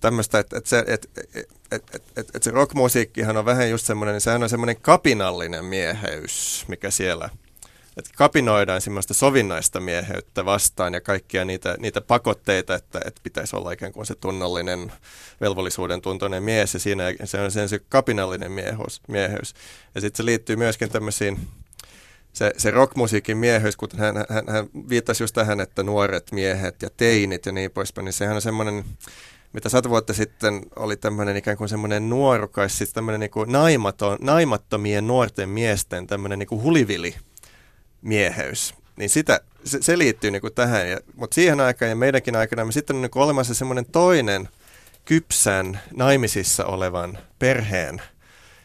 [0.00, 4.12] tämmöistä, että, että, se, että, että, että, että, että se rockmusiikkihan on vähän just semmoinen,
[4.12, 7.30] niin sehän on semmoinen kapinallinen mieheys, mikä siellä–
[7.96, 13.72] että kapinoidaan semmoista sovinnaista mieheyttä vastaan ja kaikkia niitä, niitä pakotteita, että, että pitäisi olla
[13.72, 14.92] ikään kuin se tunnollinen
[15.40, 19.00] velvollisuuden tuntoinen mies ja siinä se on sen se kapinallinen mieheys.
[19.08, 19.54] mieheys.
[19.94, 21.38] Ja sitten se liittyy myöskin tämmöisiin
[22.32, 26.90] se, se rockmusiikin mieheys, kuten hän, hän, hän viittasi just tähän, että nuoret miehet ja
[26.96, 28.84] teinit ja niin poispäin, niin sehän on semmoinen,
[29.52, 35.06] mitä sata vuotta sitten oli tämmöinen ikään kuin semmoinen nuorukas, siis tämmöinen niin naimaton, naimattomien
[35.06, 37.14] nuorten miesten tämmöinen niin hulivili
[38.02, 40.90] mieheys, niin sitä, se, se liittyy niin kuin tähän.
[40.90, 44.48] Ja, mutta siihen aikaan ja meidänkin aikana me sitten on niin olemassa semmoinen toinen
[45.04, 48.02] kypsän naimisissa olevan perheen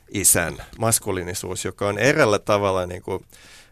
[0.09, 3.25] isän maskuliinisuus, joka on eräällä tavalla niin kuin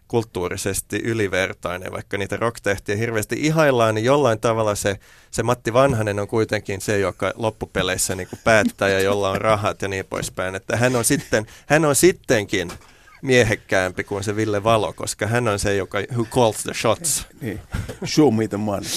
[0.07, 4.99] kulttuurisesti ylivertainen, vaikka niitä rocktehtiä hirveästi ihaillaan, niin jollain tavalla se,
[5.31, 9.81] se Matti Vanhanen on kuitenkin se, joka loppupeleissä niin kuin päättää ja jolla on rahat
[9.81, 10.55] ja niin poispäin.
[10.55, 12.71] Että hän on, sitten, hän on sittenkin
[13.21, 17.27] miehekkäämpi kuin se Ville Valo, koska hän on se, joka who calls the shots.
[17.41, 17.59] Niin.
[18.05, 18.89] Show me the money.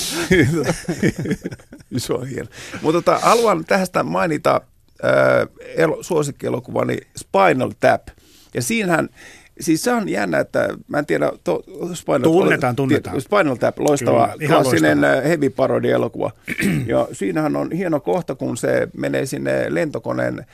[1.96, 2.48] se on hieno.
[2.82, 4.60] Mutta tota, haluan tästä mainita
[5.04, 8.02] äh, suosikkielokuvani Spinal Tap.
[8.54, 9.08] Ja siinähän
[9.62, 11.62] Siis se on jännä, että mä en tiedä, to,
[11.94, 13.20] Spinal, tunnetaan, tunnetaan.
[13.20, 15.04] Spinal Tap, loistava Kyllä, klassinen.
[15.04, 16.30] Äh, heavy parodi-elokuva.
[16.86, 20.46] ja siinähän on hieno kohta, kun se menee sinne lentokoneen äh,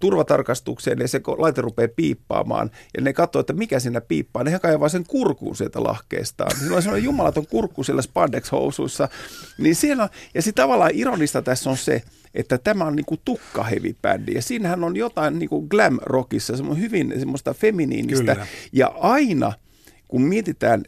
[0.00, 2.70] turvatarkastukseen ja se laite rupeaa piippaamaan.
[2.96, 4.44] Ja ne katsoo, että mikä siinä piippaa.
[4.44, 6.56] Ne kaivaa sen kurkuun sieltä lahkeestaan.
[6.56, 9.08] Sillä on sellainen jumalaton kurkku siellä spandex-housuissa.
[9.58, 12.02] Niin siellä, ja sitten tavallaan ironista tässä on se,
[12.36, 14.34] että tämä on niin kuin tukkahevi-bändi.
[14.34, 18.34] Ja siinähän on jotain niin kuin glam-rockissa, semmoista hyvin semmoista feminiinistä.
[18.34, 18.46] Kyllä.
[18.72, 19.52] Ja aina,
[20.08, 20.84] kun mietitään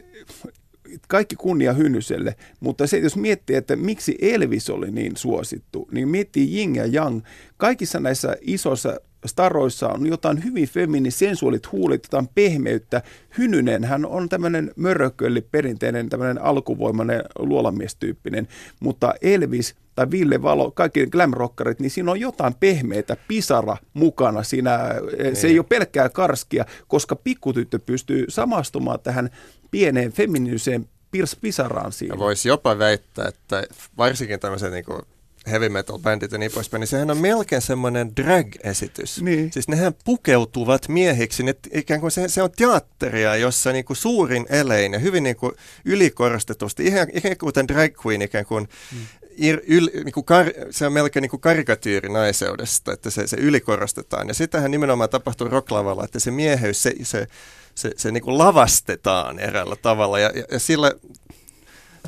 [1.07, 6.57] kaikki kunnia Hynnyselle, mutta se, jos miettii, että miksi Elvis oli niin suosittu, niin miettii
[6.57, 7.21] Ying ja Yang.
[7.57, 13.01] Kaikissa näissä isoissa staroissa on jotain hyvin femini, sensuaalit huulit, jotain pehmeyttä.
[13.37, 18.47] Hynynen, hän on tämmöinen mörökölli, perinteinen tämmöinen alkuvoimainen luolamiestyyppinen,
[18.79, 24.43] mutta Elvis tai Ville Valo, kaikki glamrockerit, niin siinä on jotain pehmeitä pisara mukana.
[24.43, 24.79] Siinä,
[25.33, 25.59] se ei niin.
[25.59, 29.29] ole pelkkää karskia, koska pikkutyttö pystyy samastumaan tähän
[29.71, 30.85] pieneen feminiiniseen
[31.41, 32.17] pisaraan siinä.
[32.17, 33.63] Voisi jopa väittää, että
[33.97, 35.01] varsinkin tämmöisen niin kuin
[35.49, 39.21] heavy metal bändit ja niin poispäin, niin sehän on melkein semmoinen drag-esitys.
[39.21, 39.51] Niin.
[39.51, 44.45] Siis nehän pukeutuvat miehiksi, ne, ikään kuin se, se on teatteria, jossa niin kuin suurin
[44.49, 45.51] elein ja hyvin niin kuin
[45.85, 48.97] ylikorostetusti, ihan, ihan kuten drag queen ikään kuin, mm.
[49.37, 53.37] ir, yl, niin kuin kar, se on melkein niin kuin karikatyyri naiseudesta, että se, se
[53.37, 54.27] ylikorostetaan.
[54.27, 57.27] Ja sitähän nimenomaan tapahtuu rocklavalla, että se mieheys, se, se
[57.79, 60.91] se, se niin kuin lavastetaan eräällä tavalla ja, ja, ja sillä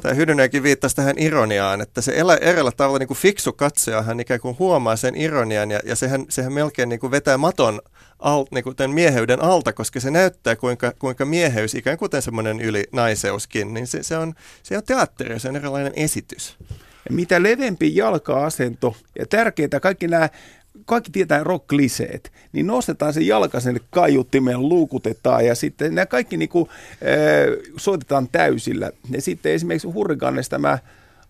[0.01, 4.19] Tämä Hydynenkin viittasi tähän ironiaan, että se elä, eräällä tavalla niin kuin fiksu katsoja hän
[4.19, 7.81] ikään kuin huomaa sen ironian ja, ja sehän, sehän melkein niin kuin vetää maton
[8.19, 12.61] al, niin kuin tämän mieheyden alta, koska se näyttää kuinka, kuinka mieheys, ikään kuin semmoinen
[12.61, 16.57] yli naiseuskin, niin se, se, on, se on teatteri, se on erilainen esitys.
[17.09, 20.29] Mitä levempi jalka-asento ja tärkeintä kaikki nämä
[20.85, 26.49] kaikki tietää rock-kliseet, niin nostetaan se jalka sinne kaiuttimeen, luukutetaan ja sitten nämä kaikki niin
[26.49, 28.91] kuin, äh, soitetaan täysillä.
[29.09, 30.77] Ja sitten esimerkiksi Hurrikanesta tämä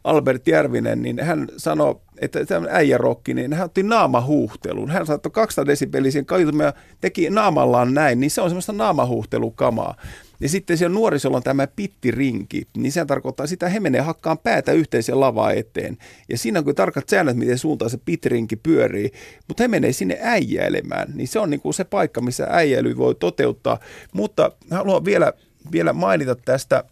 [0.04, 4.92] Albert Järvinen, niin hän sanoi, että tämä äijärokki, niin hän otti naamahuhtelun.
[4.92, 9.96] Hän saattoi 200 desibelisen kaiuttimeen ja teki naamallaan näin, niin se on semmoista naamahuhtelukamaa.
[10.42, 14.38] Ja sitten siellä nuorisolla on tämä pittirinki, niin se tarkoittaa sitä, että he menee hakkaan
[14.38, 15.98] päätä yhteisen lavaa eteen.
[16.30, 19.12] Ja siinä on kyllä tarkat säännöt, miten suuntaan se pittirinki pyörii,
[19.48, 21.12] mutta he menee sinne äijäilemään.
[21.14, 23.80] Niin se on niin kuin se paikka, missä äijäily voi toteuttaa.
[24.14, 25.34] Mutta haluan vielä,
[25.72, 26.84] vielä mainita tästä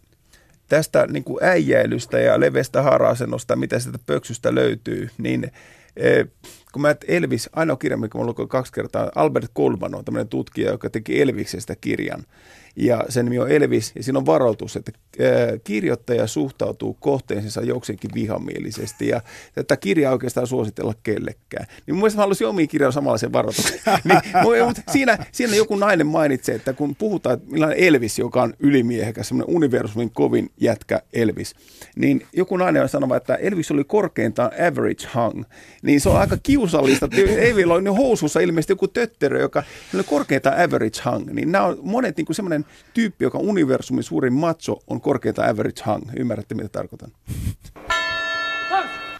[0.68, 5.50] tästä niin kuin äijäilystä ja levestä harasennosta, mitä sieltä pöksystä löytyy, niin
[5.96, 6.26] eh,
[6.72, 10.70] kun mä Elvis, ainoa kirja, mikä mulla on kaksi kertaa, Albert Kolman on tämmöinen tutkija,
[10.70, 12.24] joka teki Elviksestä kirjan
[12.76, 14.92] ja sen nimi on Elvis, ja siinä on varoitus, että
[15.64, 19.20] kirjoittaja suhtautuu kohteensa jokseenkin vihamielisesti, ja
[19.54, 21.66] tätä kirjaa oikeastaan suositella kellekään.
[21.86, 23.80] Niin mun mielestä mä haluaisin omiin kirjoja samanlaisen varoituksen.
[24.04, 28.54] niin, mutta siinä, siinä joku nainen mainitsee, että kun puhutaan, että millainen Elvis, joka on
[28.58, 31.54] ylimiehekäs, semmoinen universumin kovin jätkä Elvis,
[31.96, 35.44] niin joku nainen on sanova, että Elvis oli korkeintaan average hung,
[35.82, 39.62] niin se on aika kiusallista, Elvis on housussa ilmeisesti joku tötterö, joka
[39.94, 43.44] oli korkeintaan average hung, niin nämä on monet niin kuin semmoinen sellainen tyyppi, joka on
[43.44, 46.02] universumin suurin macho, on korkeinta average hung.
[46.16, 47.12] Ymmärrätte, mitä tarkoitan?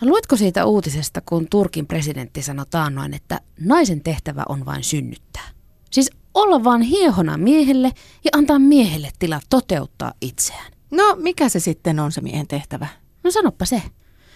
[0.01, 5.49] Luetko siitä uutisesta, kun Turkin presidentti sanoi taannoin, että naisen tehtävä on vain synnyttää?
[5.91, 7.93] Siis olla vaan hiehona miehelle
[8.25, 10.73] ja antaa miehelle tila toteuttaa itseään.
[10.91, 12.87] No, mikä se sitten on se miehen tehtävä?
[13.25, 13.83] No sanoppa se.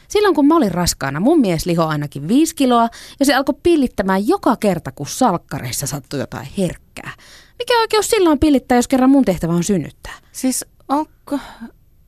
[0.08, 2.88] Silloin kun mä olin raskaana, mun mies liho ainakin viisi kiloa
[3.20, 7.12] ja se alkoi pillittämään joka kerta, kun salkkareissa sattui jotain herkkää.
[7.58, 10.14] Mikä oikeus sillä on pillittää, jos kerran mun tehtävä on synnyttää?
[10.32, 11.38] Siis onko...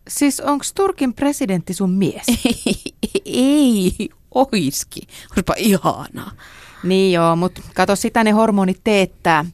[0.08, 2.26] Siis onko Turkin presidentti sun mies?
[2.44, 2.92] Ei,
[3.26, 5.00] ei oiski.
[5.30, 6.32] Olisipa ihanaa.
[6.84, 9.44] Niin joo, mutta kato sitä ne hormonit teettää.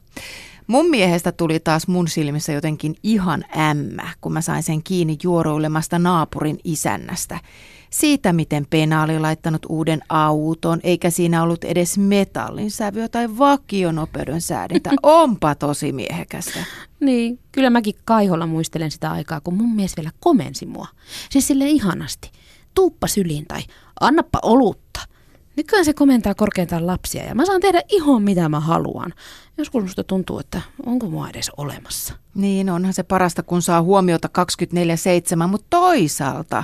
[0.67, 5.99] Mun miehestä tuli taas mun silmissä jotenkin ihan ämmä, kun mä sain sen kiinni juoruilemasta
[5.99, 7.39] naapurin isännästä.
[7.93, 14.41] Siitä, miten Pena oli laittanut uuden auton, eikä siinä ollut edes metallin sävyä tai vakionopeuden
[14.41, 14.89] säädintä.
[15.03, 16.63] Onpa tosi miehekästä.
[16.99, 20.87] Niin, kyllä mäkin kaiholla muistelen sitä aikaa, kun mun mies vielä komensi mua.
[21.29, 22.31] Siis sille ihanasti.
[22.75, 23.61] Tuuppa syliin tai
[23.99, 24.99] annappa olutta.
[25.55, 29.13] Nykyään se komentaa korkeintaan lapsia ja mä saan tehdä ihan mitä mä haluan.
[29.57, 32.13] Joskus musta tuntuu, että onko mua edes olemassa.
[32.35, 34.29] Niin, onhan se parasta, kun saa huomiota
[35.43, 36.63] 24-7, mutta toisaalta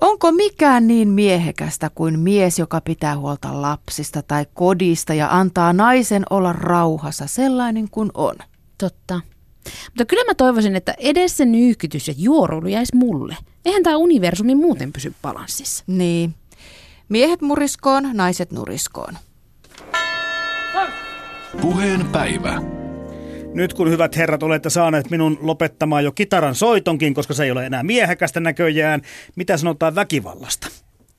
[0.00, 6.22] Onko mikään niin miehekästä kuin mies, joka pitää huolta lapsista tai kodista ja antaa naisen
[6.30, 8.36] olla rauhassa sellainen kuin on?
[8.78, 9.20] Totta.
[9.86, 13.36] Mutta kyllä mä toivoisin, että edes se nyyhkytys ja juoruilu jäisi mulle.
[13.64, 15.84] Eihän tämä universumi muuten pysy balanssissa.
[15.86, 16.34] Niin.
[17.08, 19.14] Miehet muriskoon, naiset nuriskoon.
[21.60, 22.79] Puheen päivä.
[23.54, 27.66] Nyt kun hyvät herrat olette saaneet minun lopettamaan jo kitaran soitonkin, koska se ei ole
[27.66, 29.02] enää miehekästä näköjään,
[29.36, 30.68] mitä sanotaan väkivallasta?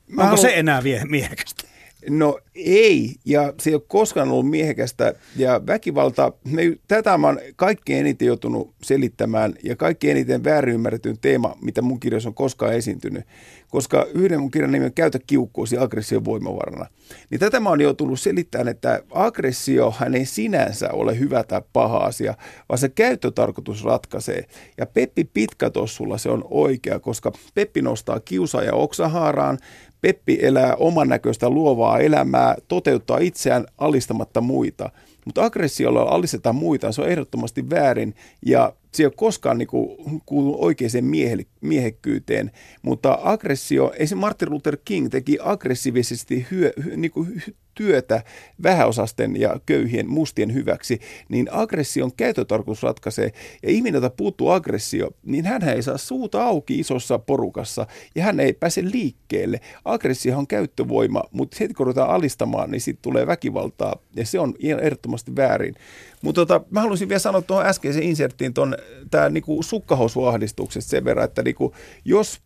[0.08, 0.38] Mä Onko haluan...
[0.38, 1.64] se enää miehekästä?
[2.10, 5.14] No ei, ja se ei ole koskaan ollut miehekästä.
[5.36, 11.18] Ja väkivalta, me, tätä mä oon kaikkein eniten joutunut selittämään, ja kaikkein eniten väärin ymmärretyn
[11.18, 13.24] teema, mitä mun kirjassa on koskaan esiintynyt.
[13.72, 16.86] Koska yhden mun kirjan nimi on Käytä kiukkuusi aggression voimavarana.
[17.30, 21.98] Niin tätä mä oon joutunut selittämään, että aggressio hän ei sinänsä ole hyvä tai paha
[21.98, 22.34] asia,
[22.68, 24.44] vaan se käyttötarkoitus ratkaisee.
[24.78, 29.58] Ja Peppi Pitkätossulla se on oikea, koska Peppi nostaa kiusaaja oksahaaraan,
[30.00, 34.90] Peppi elää oman näköistä luovaa elämää, toteuttaa itseään alistamatta muita.
[35.24, 38.14] Mutta aggressiolla alistetaan muita, se on ehdottomasti väärin
[38.46, 42.50] ja se ei ole koskaan niin kuin, kuulunut oikeaan miehe, miehekkyyteen.
[42.82, 47.42] Mutta aggressio, esimerkiksi Martin Luther King teki aggressiivisesti hyö, hy, niin kuin,
[47.74, 48.22] työtä
[48.62, 53.32] vähäosasten ja köyhien mustien hyväksi, niin aggression käytötarkoitus ratkaisee.
[53.62, 58.40] Ja ihminen, jota puuttuu aggressio, niin hän ei saa suuta auki isossa porukassa ja hän
[58.40, 59.60] ei pääse liikkeelle.
[59.84, 64.54] Aggressio on käyttövoima, mutta heti kun ruvetaan alistamaan, niin sitten tulee väkivaltaa ja se on
[64.60, 65.74] ehdottomasti väärin.
[66.22, 68.76] Mutta tota, mä haluaisin vielä sanoa tuohon äskeiseen inserttiin tuon
[69.10, 72.40] tämä niinku sukkahousuahdistuksesta sen verran, että niinku, jos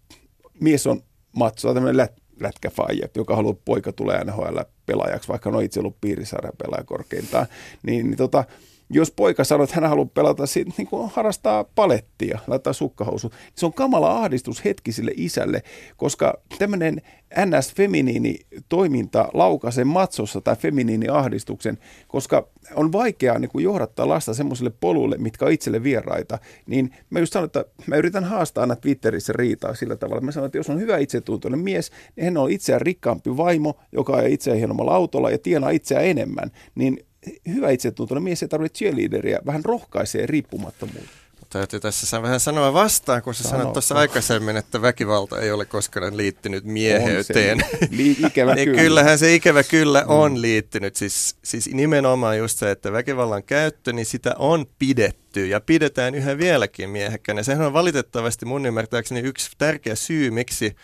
[0.60, 1.96] mies on matso, tämmöinen
[2.40, 7.46] lätkäfaija, joka haluaa poika tulee NHL pelaajaksi, vaikka on itse ollut piirisarjan pelaaja korkeintaan,
[7.82, 8.44] niin, niin tota,
[8.90, 13.66] jos poika sanoo, että hän haluaa pelata, sit, niin kuin harrastaa palettia, laittaa sukkahousu, se
[13.66, 15.62] on kamala ahdistus hetki sille isälle,
[15.96, 17.02] koska tämmöinen
[17.34, 25.16] NS-feminiini toiminta laukaisee matsossa tai feminiini-ahdistuksen, koska on vaikeaa niin kuin johdattaa lasta semmoiselle polulle,
[25.18, 29.74] mitkä on itselle vieraita, niin mä just sanon, että mä yritän haastaa aina Twitterissä riitaa
[29.74, 30.20] sillä tavalla.
[30.20, 34.12] Mä sanon, että jos on hyvä itsetuntoinen mies, niin hän on itseään rikkaampi vaimo, joka
[34.12, 37.05] on itseään hienommalla autolla ja tienaa itseään enemmän, niin
[37.48, 41.26] hyvä itsetuntoinen mies ei tarvitse cheerleaderia, vähän rohkaisee riippumattomuutta.
[41.50, 43.56] Täytyy tässä vähän sanoa vastaan, kun sä Sano.
[43.56, 47.58] sanoit tuossa aikaisemmin, että väkivalta ei ole koskaan liittynyt mieheyteen.
[47.90, 48.82] Li- ikävä niin kyllä.
[48.82, 50.10] Kyllähän se ikävä kyllä mm.
[50.10, 50.96] on liittynyt.
[50.96, 56.38] Siis, siis nimenomaan just se, että väkivallan käyttö, niin sitä on pidetty ja pidetään yhä
[56.38, 57.42] vieläkin miehekkänä.
[57.42, 60.76] Sehän on valitettavasti mun ymmärtääkseni yksi tärkeä syy, miksi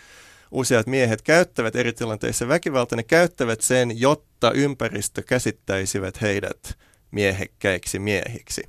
[0.53, 6.79] useat miehet käyttävät eri tilanteissa väkivaltaa, ne käyttävät sen, jotta ympäristö käsittäisivät heidät
[7.11, 8.63] miehekkäiksi miehiksi.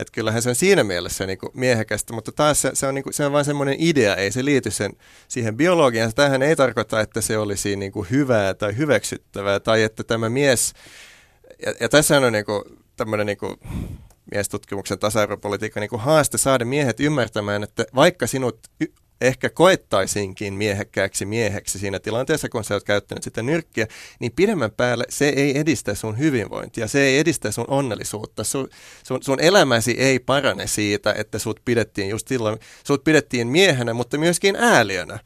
[0.00, 3.02] Että kyllähän se on siinä mielessä niin kuin miehekästä, mutta taas se, se, on, niin
[3.02, 4.92] kuin, se on vain semmoinen idea, ei se liity sen,
[5.28, 6.14] siihen biologiaan.
[6.14, 10.72] Tähän ei tarkoita, että se olisi niin kuin hyvää tai hyväksyttävää tai että tämä mies,
[11.66, 12.62] ja, ja tässä on niin kuin,
[12.96, 13.56] tämmöinen niin kuin,
[14.34, 18.58] miestutkimuksen tasa-arvopolitiikka niin haaste saada miehet ymmärtämään, että vaikka sinut
[19.22, 23.86] ehkä koettaisinkin miehekkääksi mieheksi siinä tilanteessa, kun sä oot käyttänyt sitä nyrkkiä,
[24.20, 28.44] niin pidemmän päälle se ei edistä sun hyvinvointia, se ei edistä sun onnellisuutta.
[28.44, 28.68] Sun,
[29.02, 34.18] sun, sun elämäsi ei parane siitä, että sut pidettiin just silloin, sut pidettiin miehenä, mutta
[34.18, 35.18] myöskin ääliönä.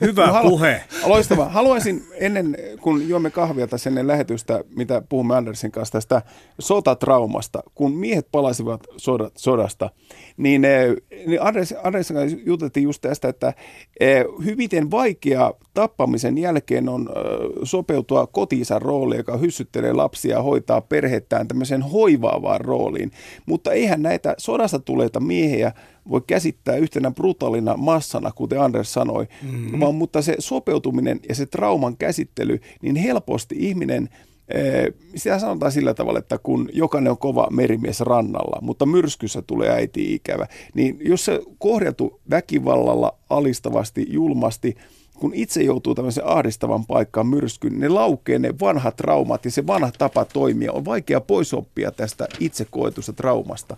[0.00, 0.82] Hyvä Halu- puhe.
[1.06, 1.48] Loistava.
[1.48, 6.22] Haluaisin ennen, kun juomme kahvia tässä ennen lähetystä, mitä puhumme Andersin kanssa tästä
[6.58, 9.90] sotatraumasta, kun miehet palasivat sodat, sodasta,
[10.36, 10.94] niin, eh,
[11.26, 13.52] niin Anders, Andersin kanssa juteltiin just tästä, että
[14.00, 17.24] eh, hyviten vaikea tappamisen jälkeen on eh,
[17.62, 23.10] sopeutua kotiisän rooliin, joka hyssyttelee lapsia ja hoitaa perhettään tämmöiseen hoivaavaan rooliin.
[23.46, 25.72] Mutta eihän näitä sodasta tuleita miehiä
[26.10, 29.80] voi käsittää yhtenä brutaalina massana, kuten Anders sanoi, mm-hmm.
[29.80, 34.08] vaan mutta se sopeutuminen ja se trauman käsittely, niin helposti ihminen
[34.48, 39.70] eh, sitä sanotaan sillä tavalla, että kun jokainen on kova merimies rannalla, mutta myrskyssä tulee
[39.70, 44.76] äiti ikävä, niin jos se kohdeltu väkivallalla, alistavasti, julmasti,
[45.18, 49.66] kun itse joutuu tämmöisen ahdistavan paikkaan myrskyyn, niin ne laukee ne vanhat traumat ja se
[49.66, 50.72] vanha tapa toimia.
[50.72, 53.76] On vaikea pois oppia tästä itse koetusta traumasta.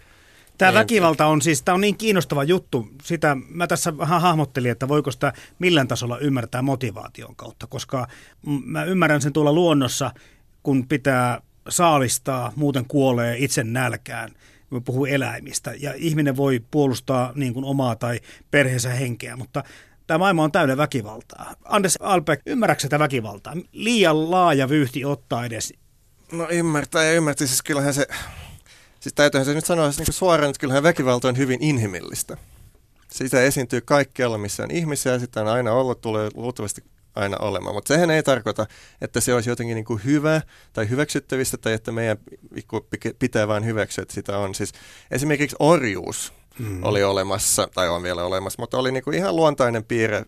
[0.61, 0.79] Tämä Niin.
[0.79, 2.89] väkivalta on siis, tämä on niin kiinnostava juttu.
[3.03, 8.07] Sitä mä tässä vähän hahmottelin, että voiko sitä millään tasolla ymmärtää motivaation kautta, koska
[8.65, 10.11] mä ymmärrän sen tuolla luonnossa,
[10.63, 14.31] kun pitää saalistaa, muuten kuolee itse nälkään.
[14.85, 18.21] Puhuu eläimistä ja ihminen voi puolustaa niin kuin omaa tai
[18.51, 19.65] perheensä henkeä, mutta
[20.07, 21.55] tämä maailma on täynnä väkivaltaa.
[21.65, 23.55] Anders Albeck, ymmärrätkö tätä väkivaltaa?
[23.73, 25.75] Liian laaja vyyhti ottaa edes
[26.33, 28.07] No ymmärtää ja ymmärtää, siis kyllähän se,
[29.01, 32.37] siis täytyyhän se nyt sanoa niin suoraan, että kyllähän väkivalta on hyvin inhimillistä.
[33.11, 36.85] Sitä esiintyy kaikkialla, missä on ihmisiä, sitä on aina ollut, tulee luultavasti
[37.15, 37.75] aina olemaan.
[37.75, 38.67] Mutta sehän ei tarkoita,
[39.01, 40.43] että se olisi jotenkin niin kuin hyvä
[40.73, 42.19] tai hyväksyttävistä tai että meidän
[42.55, 42.87] niinku
[43.19, 44.55] pitää vain hyväksyä, että sitä on.
[44.55, 44.73] Siis
[45.11, 46.85] esimerkiksi orjuus mm.
[46.85, 50.25] oli olemassa, tai on vielä olemassa, mutta oli niin kuin ihan luontainen piirre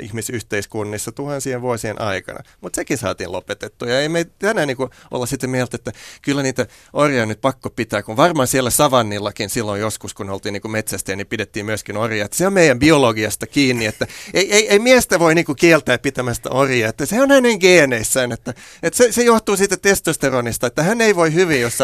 [0.00, 2.40] ihmisyhteiskunnissa tuhansien vuosien aikana.
[2.60, 3.88] Mutta sekin saatiin lopetettua.
[3.88, 8.02] Ja ei me tänään niinku olla sitä mieltä, että kyllä niitä orjia nyt pakko pitää,
[8.02, 12.28] kun varmaan siellä savannillakin silloin joskus, kun oltiin niinku metsästä, niin pidettiin myöskin orjia.
[12.32, 16.88] Se on meidän biologiasta kiinni, että ei, ei, ei miestä voi niinku kieltää pitämästä orjia,
[16.88, 21.16] että se on hänen geeneissään, että, että se, se johtuu siitä testosteronista, että hän ei
[21.16, 21.78] voi hyvin, jos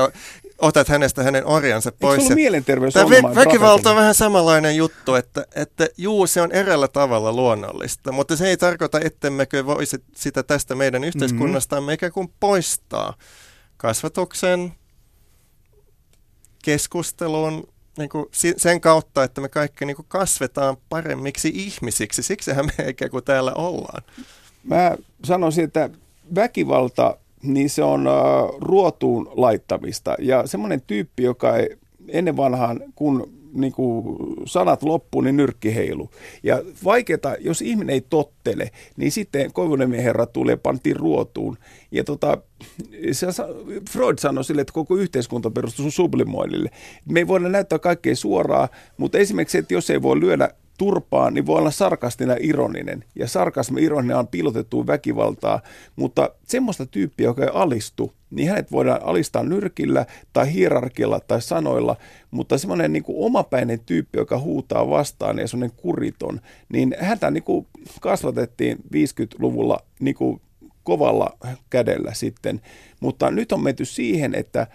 [0.59, 2.19] otat hänestä hänen orjansa pois.
[2.19, 6.53] Eikö se mielenterveys Tämä vä- väkivalta on vähän samanlainen juttu, että, että juu, se on
[6.53, 12.33] eräällä tavalla luonnollista, mutta se ei tarkoita, ettemmekö voisi sitä tästä meidän yhteiskunnastamme ikään kuin
[12.41, 13.15] poistaa
[13.77, 14.73] kasvatuksen,
[16.65, 22.23] keskustelun, niin kuin sen kautta, että me kaikki niin kuin kasvetaan paremmiksi ihmisiksi.
[22.23, 24.03] Siksihän me ikään kuin täällä ollaan.
[24.65, 25.91] Mä sanoisin, että
[26.35, 30.15] väkivalta, niin se on uh, ruotuun laittamista.
[30.19, 31.77] Ja semmoinen tyyppi, joka ei
[32.09, 36.11] ennen vanhaan, kun niin kuin sanat loppuu, niin nyrkki heilu.
[36.43, 41.59] Ja vaikeata, jos ihminen ei tottele, niin sitten Koivuniemen herra tulee pantiin ruotuun.
[41.91, 42.39] Ja tota,
[43.13, 43.27] se,
[43.91, 46.71] Freud sanoi sille, että koko yhteiskunta perustuu sublimoinnille.
[47.11, 51.47] Me ei voida näyttää kaikkea suoraan, mutta esimerkiksi, että jos ei voi lyödä turpaan, niin
[51.47, 53.05] voi olla sarkastinen ja ironinen.
[53.15, 55.61] Ja sarkasmi ironinen on piilotettua väkivaltaa,
[55.97, 61.97] mutta semmoista tyyppiä, joka ei alistu, niin hänet voidaan alistaa nyrkillä tai hierarkialla tai sanoilla,
[62.31, 67.45] mutta semmoinen niin kuin omapäinen tyyppi, joka huutaa vastaan ja semmoinen kuriton, niin häntä niin
[67.45, 67.67] kuin
[68.01, 70.41] kasvatettiin 50-luvulla niin kuin
[70.83, 71.37] kovalla
[71.71, 72.61] kädellä sitten.
[73.01, 74.67] Mutta nyt on menty siihen, että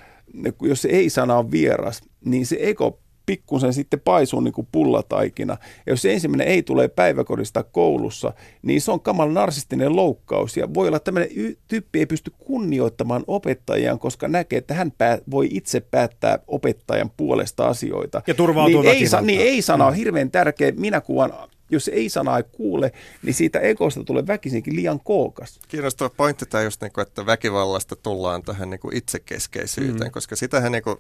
[0.62, 5.58] jos se ei-sana on vieras, niin se ego pikkusen sitten paisuu niin kuin pullataikina.
[5.86, 10.58] Ja jos se ensimmäinen ei tule päiväkodista koulussa, niin se on kamala narsistinen loukkaus.
[10.58, 14.92] Ja voi olla, että tämmöinen y- tyyppi ei pysty kunnioittamaan opettajiaan, koska näkee, että hän
[14.98, 18.22] pää- voi itse päättää opettajan puolesta asioita.
[18.28, 20.72] Ja turvautuu niin ei, sa- niin ei-sana on hirveän tärkeä.
[20.76, 21.34] Minä kuvan,
[21.74, 22.08] jos ei
[22.52, 22.92] kuule,
[23.24, 25.60] niin siitä egosta tulee väkisinkin liian kookas.
[25.68, 30.12] Kiinnostava pointti tämä just, niin kuin, että väkivallasta tullaan tähän niin kuin itsekeskeisyyteen, mm.
[30.12, 30.98] koska sitähän, niin kuin,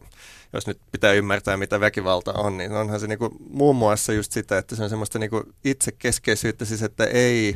[0.53, 4.31] jos nyt pitää ymmärtää, mitä väkivalta on, niin onhan se niin kuin, muun muassa just
[4.31, 7.55] sitä, että se on semmoista niin kuin itsekeskeisyyttä, siis että ei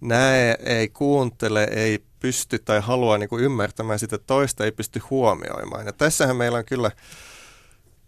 [0.00, 5.86] näe, ei kuuntele, ei pysty tai halua niin kuin ymmärtämään sitä toista, ei pysty huomioimaan.
[5.86, 6.90] Ja tässähän meillä on kyllä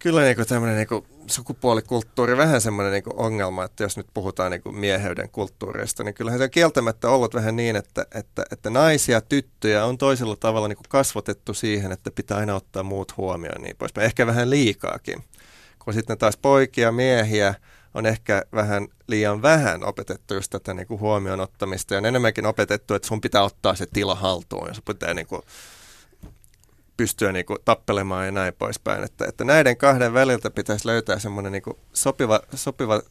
[0.02, 5.30] Kyllä niin tämmöinen niin sukupuolikulttuuri vähän semmoinen niin ongelma, että jos nyt puhutaan niin mieheyden
[5.30, 9.98] kulttuurista, niin kyllähän se on kieltämättä ollut vähän niin, että, että, että naisia, tyttöjä on
[9.98, 14.04] toisella tavalla niin kasvatettu siihen, että pitää aina ottaa muut huomioon niin poispäin.
[14.04, 15.24] Ehkä vähän liikaakin.
[15.78, 17.54] Kun sitten taas poikia, miehiä
[17.94, 22.94] on ehkä vähän liian vähän opetettu just tätä niin huomioon ottamista ja on enemmänkin opetettu,
[22.94, 25.42] että sun pitää ottaa se tila haltuun ja sun pitää niin kuin
[26.96, 29.04] pystyä niin kuin tappelemaan ja näin poispäin.
[29.04, 31.62] Että, että näiden kahden väliltä pitäisi löytää semmoinen niin
[31.92, 33.02] sopiva, sopiva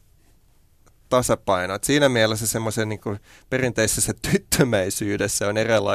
[1.10, 1.76] tasapaino.
[1.76, 3.20] Et siinä mielessä semmoisen niin kuin
[3.50, 5.92] perinteisessä tyttömäisyydessä on eräällä,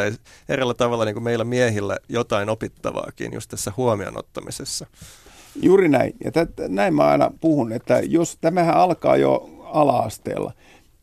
[0.48, 4.86] eräällä tavalla niin kuin meillä miehillä jotain opittavaakin just tässä huomioon ottamisessa.
[5.62, 6.12] Juuri näin.
[6.24, 10.52] Ja tät, näin mä aina puhun, että jos tämähän alkaa jo ala-asteella,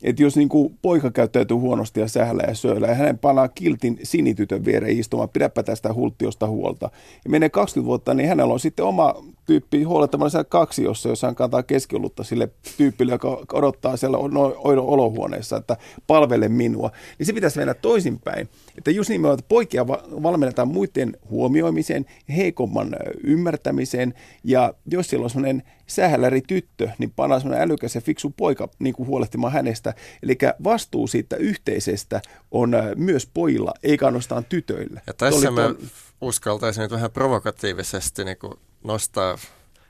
[0.03, 3.99] että jos niin kuin poika käyttäytyy huonosti ja sähällä ja sööllä ja hänen panaa kiltin
[4.03, 6.89] sinitytön viereen istumaan, pidäpä tästä hulttiosta huolta.
[7.25, 9.15] Ja menee 20 vuotta, niin hänellä on sitten oma
[9.45, 14.17] tyyppi huolettamaan siellä kaksi, jossa jos hän kantaa keskiolutta sille tyypille, joka odottaa siellä
[14.57, 15.77] oidon olohuoneessa, että
[16.07, 16.91] palvele minua.
[17.19, 18.49] Niin se pitäisi mennä toisinpäin.
[18.77, 24.13] Että just nimenomaan, että poikia va- valmennetaan muiden huomioimiseen, heikomman ymmärtämiseen.
[24.43, 28.93] Ja jos siellä on sellainen sähäläri tyttö, niin panaa sellainen älykäs ja fiksu poika niin
[28.93, 29.93] kuin huolehtimaan hänestä.
[30.23, 32.21] Eli vastuu siitä yhteisestä
[32.51, 35.01] on myös pojilla, eikä ainoastaan tytöillä.
[35.07, 35.75] Ja tässä mä
[36.21, 38.53] uskaltaisin nyt vähän provokatiivisesti niin kuin
[38.83, 39.37] nostaa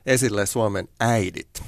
[0.06, 1.64] esille Suomen äidit.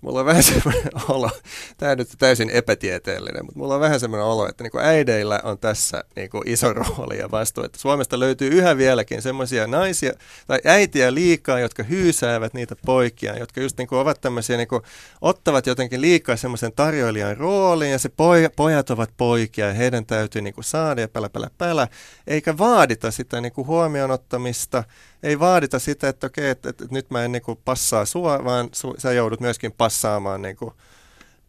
[0.00, 1.30] mulla on vähän semmoinen olo,
[1.76, 5.40] tämä on nyt täysin epätieteellinen, mutta mulla on vähän semmoinen olo, että niin kuin äideillä
[5.44, 10.12] on tässä niin kuin iso rooli ja vastuu, että Suomesta löytyy yhä vieläkin semmoisia naisia
[10.46, 14.82] tai äitiä liikaa, jotka hyysäävät niitä poikia, jotka just niin kuin ovat tämmöisiä, niin kuin,
[15.20, 20.42] ottavat jotenkin liikaa semmoisen tarjoilijan roolin ja se poj- pojat ovat poikia ja heidän täytyy
[20.42, 21.88] niin kuin saada ja pälä, pälä, pälä,
[22.26, 24.84] eikä vaadita sitä niin kuin huomioon ottamista,
[25.24, 28.44] ei vaadita sitä, että okei, että, että, että nyt mä en niin kuin passaa sua,
[28.44, 30.74] vaan su, sä joudut myöskin passaamaan niin kuin,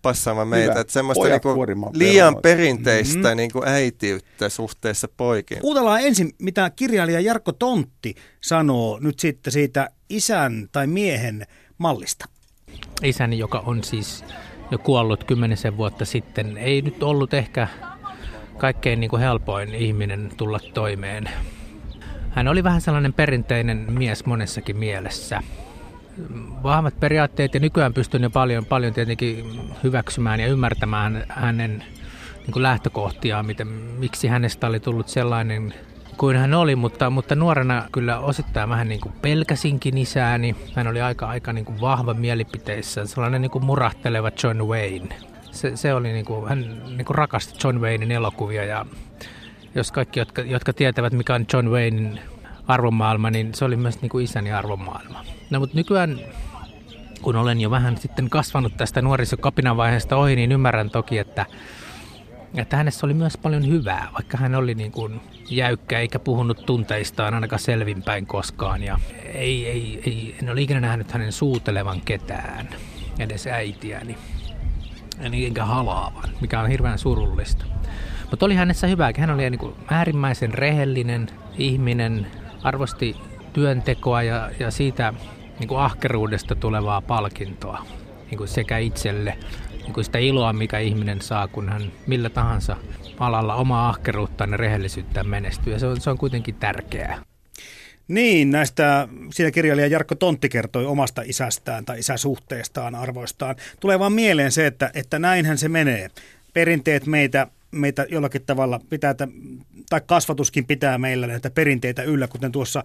[0.01, 0.71] passaamaan meitä.
[0.71, 0.81] Hyvä.
[0.81, 2.41] Että semmoista niinku liian perunoita.
[2.41, 3.37] perinteistä mm-hmm.
[3.37, 5.61] niinku äitiyttä suhteessa poikiin.
[5.61, 11.47] Kuunnellaan ensin, mitä kirjailija Jarkko Tontti sanoo nyt sitten siitä isän tai miehen
[11.77, 12.25] mallista.
[13.03, 14.23] isäni, joka on siis
[14.71, 17.67] jo kuollut kymmenisen vuotta sitten, ei nyt ollut ehkä
[18.57, 21.29] kaikkein niin kuin helpoin ihminen tulla toimeen.
[22.35, 25.41] Hän oli vähän sellainen perinteinen mies monessakin mielessä.
[26.63, 31.83] Vahvat periaatteet ja nykyään pystyn jo paljon, paljon tietenkin hyväksymään ja ymmärtämään hänen
[32.37, 35.73] niin kuin lähtökohtiaan, miten, miksi hänestä oli tullut sellainen
[36.17, 40.55] kuin hän oli, mutta, mutta nuorena kyllä osittain vähän niin kuin pelkäsinkin isääni.
[40.75, 45.15] Hän oli aika, aika niin kuin vahva mielipiteissä, sellainen niin kuin murahteleva John Wayne.
[45.51, 48.85] Se, se oli niin kuin, hän niin kuin rakasti John Waynein elokuvia ja
[49.75, 52.19] jos kaikki, jotka, jotka tietävät mikä on John Waynein
[52.67, 55.25] arvomaailma, niin se oli myös niin kuin isäni arvomaailma.
[55.49, 56.19] No mutta nykyään
[57.21, 61.45] kun olen jo vähän sitten kasvanut tästä nuorisokapinavaiheesta ohi, niin ymmärrän toki, että
[62.55, 67.33] että hänessä oli myös paljon hyvää, vaikka hän oli niin kuin jäykkä eikä puhunut tunteistaan
[67.33, 68.83] ainakaan selvinpäin koskaan.
[68.83, 68.99] Ja
[69.33, 72.69] ei, ei, ei, en ole ikinä nähnyt hänen suutelevan ketään,
[73.19, 74.17] edes äitiäni.
[75.19, 77.65] En- Enkä halaavan, mikä on hirveän surullista.
[78.29, 82.27] Mutta oli hänessä hyvää, hän oli niin kuin äärimmäisen rehellinen ihminen,
[82.63, 83.15] arvosti
[83.53, 85.13] työntekoa ja, ja siitä
[85.59, 87.85] niin kuin ahkeruudesta tulevaa palkintoa
[88.29, 89.37] niin kuin sekä itselle
[89.83, 92.77] niin kuin sitä iloa, mikä ihminen saa, kun hän millä tahansa
[93.19, 95.73] alalla omaa ahkeruuttaan ja rehellisyyttään menestyy.
[95.73, 97.21] Ja se on, se on kuitenkin tärkeää.
[98.07, 103.55] Niin, näistä siinä kirjailija Jarkko Tontti kertoi omasta isästään tai isäsuhteestaan, arvoistaan.
[103.79, 106.09] Tulee vaan mieleen se, että, että näinhän se menee.
[106.53, 109.27] Perinteet meitä, meitä jollakin tavalla pitää, että-
[109.89, 112.83] tai kasvatuskin pitää meillä näitä perinteitä yllä, kuten tuossa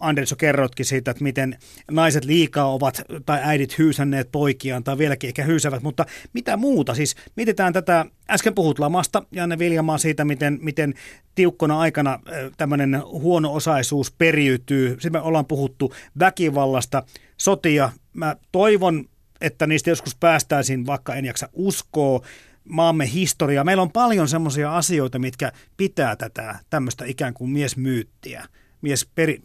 [0.00, 1.58] Anders jo kerrotkin siitä, että miten
[1.90, 6.94] naiset liikaa ovat tai äidit hyysänneet poikiaan tai vieläkin ehkä hyysävät, mutta mitä muuta?
[6.94, 10.94] Siis mietitään tätä, äsken puhut lamasta, Janne Viljamaa siitä, miten, miten
[11.34, 12.18] tiukkona aikana
[12.56, 14.90] tämmöinen huono-osaisuus periytyy.
[14.90, 17.02] Sitten me ollaan puhuttu väkivallasta,
[17.36, 17.90] sotia.
[18.12, 19.04] Mä toivon,
[19.40, 22.20] että niistä joskus päästäisiin, vaikka en jaksa uskoa,
[22.68, 23.64] maamme historiaa.
[23.64, 28.46] Meillä on paljon semmoisia asioita, mitkä pitää tätä tämmöistä ikään kuin miesmyyttiä.
[28.82, 29.42] Mies peri...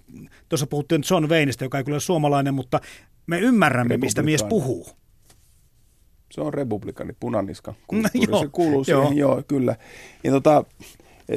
[0.49, 2.79] Tuossa puhuttiin John Wayneista, joka ei kyllä ole suomalainen, mutta
[3.27, 4.87] me ymmärrämme, mistä mies puhuu.
[6.31, 7.73] Se on republikani, punaniska.
[7.91, 9.01] No joo, se kuuluu joo.
[9.01, 9.75] siihen, joo, kyllä.
[10.23, 10.63] Ja tota,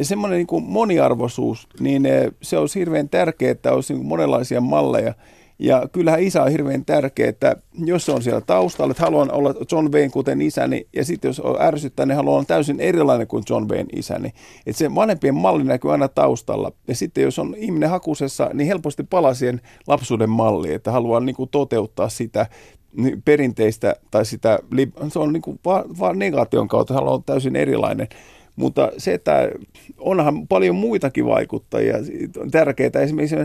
[0.02, 4.60] semmoinen niin kuin moniarvoisuus, niin eh, se on hirveän tärkeää, että olisi niin kuin monenlaisia
[4.60, 5.14] malleja.
[5.62, 9.54] Ja kyllähän isä on hirveän tärkeä, että jos se on siellä taustalla, että haluan olla
[9.72, 13.44] John Wayne kuten isäni, ja sitten jos on ärsyttää, niin haluan olla täysin erilainen kuin
[13.50, 14.32] John Wayne isäni.
[14.66, 16.72] Että se vanhempien malli näkyy aina taustalla.
[16.88, 21.36] Ja sitten jos on ihminen hakusessa, niin helposti palaa siihen lapsuuden malliin, että haluaa niin
[21.36, 22.46] kuin toteuttaa sitä
[23.24, 24.58] perinteistä tai sitä,
[25.08, 28.08] se on niin kuin vaan, vaan negaation kautta, haluaa olla täysin erilainen.
[28.56, 29.50] Mutta se, että
[29.98, 31.96] onhan paljon muitakin vaikuttajia,
[32.38, 33.36] on tärkeää esimerkiksi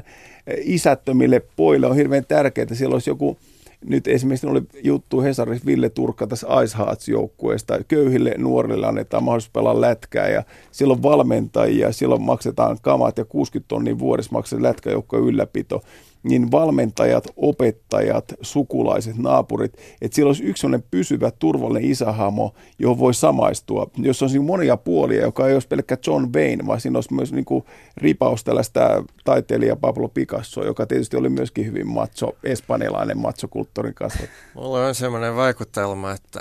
[0.64, 3.38] isättömille poille on hirveän tärkeää, siellä olisi joku,
[3.86, 9.52] nyt esimerkiksi oli juttu Hesarissa Ville Turkka tässä Ice Hearts joukkueesta, köyhille nuorille annetaan mahdollisuus
[9.52, 15.26] pelaa lätkää ja siellä on valmentajia, silloin maksetaan kamat ja 60 tonnia vuodessa maksetaan lätkäjoukkojen
[15.26, 15.82] ylläpito
[16.26, 23.14] niin valmentajat, opettajat, sukulaiset, naapurit, että siellä olisi yksi sellainen pysyvä, turvallinen isähamo, johon voi
[23.14, 23.88] samaistua.
[23.98, 27.34] Jos on siinä monia puolia, joka ei olisi pelkkä John Wayne, vaan siinä olisi myös
[27.34, 27.66] niin kuin
[27.98, 34.30] ripaus tällaista taiteilija Pablo Picasso, joka tietysti oli myöskin hyvin macho, espanjalainen machokulttuurin kasvot.
[34.54, 36.40] Mulla on semmoinen vaikutelma, että,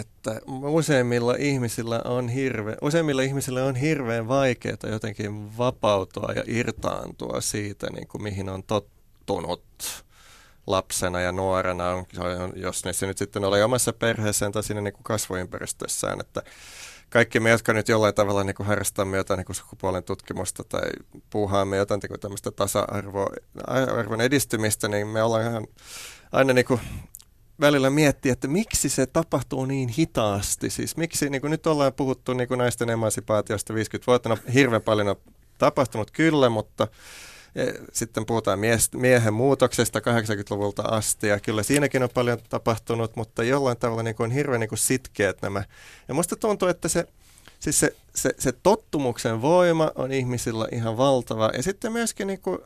[0.00, 7.86] että useimmilla ihmisillä on hirve, useimmilla ihmisillä on hirveän vaikeaa jotenkin vapautua ja irtaantua siitä,
[7.90, 8.95] niin kuin mihin on tottunut
[10.66, 12.04] lapsena ja nuorena,
[12.54, 16.42] jos ne nyt sitten oli omassa perheessään tai siinä niin kuin kasvuympäristössään, että
[17.10, 20.90] kaikki me, jotka nyt jollain tavalla niin kuin harrastamme jotain niin kuin sukupuolen tutkimusta tai
[21.30, 25.66] puuhaamme jotain niin kuin tämmöistä tasa-arvon edistymistä, niin me ollaan
[26.32, 26.80] aina niin kuin
[27.60, 30.70] välillä miettiä, että miksi se tapahtuu niin hitaasti.
[30.70, 34.82] Siis miksi, niin kuin nyt ollaan puhuttu niin kuin naisten emansipaatiosta 50 vuotta, no hirveän
[34.82, 35.16] paljon on
[35.58, 36.88] tapahtunut kyllä, mutta
[37.92, 38.58] sitten puhutaan
[38.96, 44.24] miehen muutoksesta 80-luvulta asti ja kyllä siinäkin on paljon tapahtunut, mutta jollain tavalla niin kuin
[44.24, 45.64] on hirveän niin kuin sitkeät nämä.
[46.08, 47.04] Ja musta tuntuu, että se,
[47.60, 52.58] siis se, se, se tottumuksen voima on ihmisillä ihan valtava ja sitten myöskin niin kuin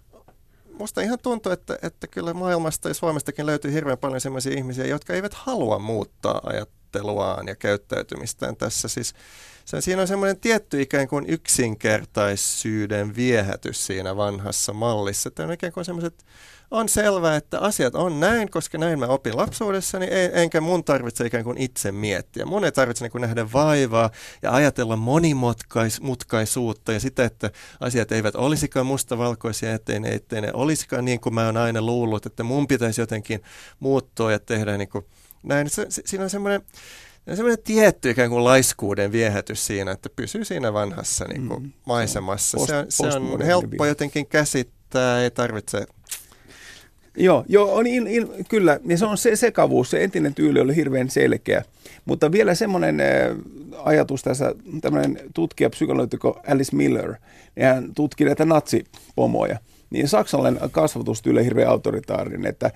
[0.79, 5.15] musta ihan tuntuu, että, että kyllä maailmasta ja Suomestakin löytyy hirveän paljon sellaisia ihmisiä, jotka
[5.15, 6.41] eivät halua muuttaa
[6.91, 8.89] ajatteluaan ja käyttäytymistään tässä.
[8.89, 9.15] Siis
[9.65, 15.29] se, siinä on semmoinen tietty ikään kuin yksinkertaisuuden viehätys siinä vanhassa mallissa.
[15.29, 16.25] Että on ikään kuin semmoiset,
[16.71, 21.27] on selvää, että asiat on näin, koska näin mä opin lapsuudessani, niin enkä mun tarvitse
[21.27, 22.47] ikään kuin itse miettiä.
[22.47, 24.11] Mun ei tarvitse niin kuin nähdä vaivaa
[24.43, 31.05] ja ajatella monimutkaisuutta ja sitä, että asiat eivät olisikaan mustavalkoisia, ettei ne, ettei ne olisikaan
[31.05, 33.43] niin kuin mä oon aina luullut, että mun pitäisi jotenkin
[33.81, 35.05] muuttua ja tehdä niin kuin
[35.43, 35.71] näin.
[35.71, 36.63] Se, se, siinä on semmoinen
[37.35, 41.73] semmoinen tietty ikään kuin laiskuuden viehätys siinä, että pysyy siinä vanhassa niin kuin mm.
[41.87, 42.59] maisemassa.
[42.59, 45.87] Post, se on, se on helppo jotenkin käsittää, ei tarvitse
[47.17, 48.81] Joo, joo on il, il, kyllä.
[48.85, 49.91] Ja se on se sekavuus.
[49.91, 51.65] Se entinen tyyli oli hirveän selkeä.
[52.05, 53.07] Mutta vielä semmoinen äh,
[53.85, 57.15] ajatus tässä, tämmöinen tutkija, psykologiko Alice Miller,
[57.57, 59.59] niin hän tutki näitä natsipomoja.
[59.91, 62.71] Niin saksalainen kasvatustyyli on hirveän autoritaarinen, että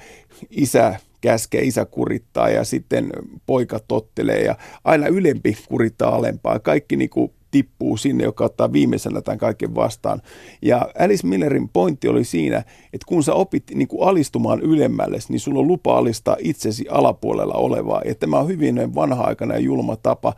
[0.50, 0.94] isä
[1.24, 3.10] käskee, isä kurittaa ja sitten
[3.46, 6.58] poika tottelee ja aina ylempi kurittaa alempaa.
[6.58, 10.22] Kaikki niin kuin tippuu sinne, joka ottaa viimeisenä tämän kaiken vastaan.
[10.62, 12.58] Ja Alice Millerin pointti oli siinä,
[12.92, 17.54] että kun sä opit niin kuin alistumaan ylemmälle, niin sulla on lupa alistaa itsesi alapuolella
[17.54, 18.02] olevaa.
[18.04, 20.34] Ja tämä on hyvin vanha-aikana ja julma tapa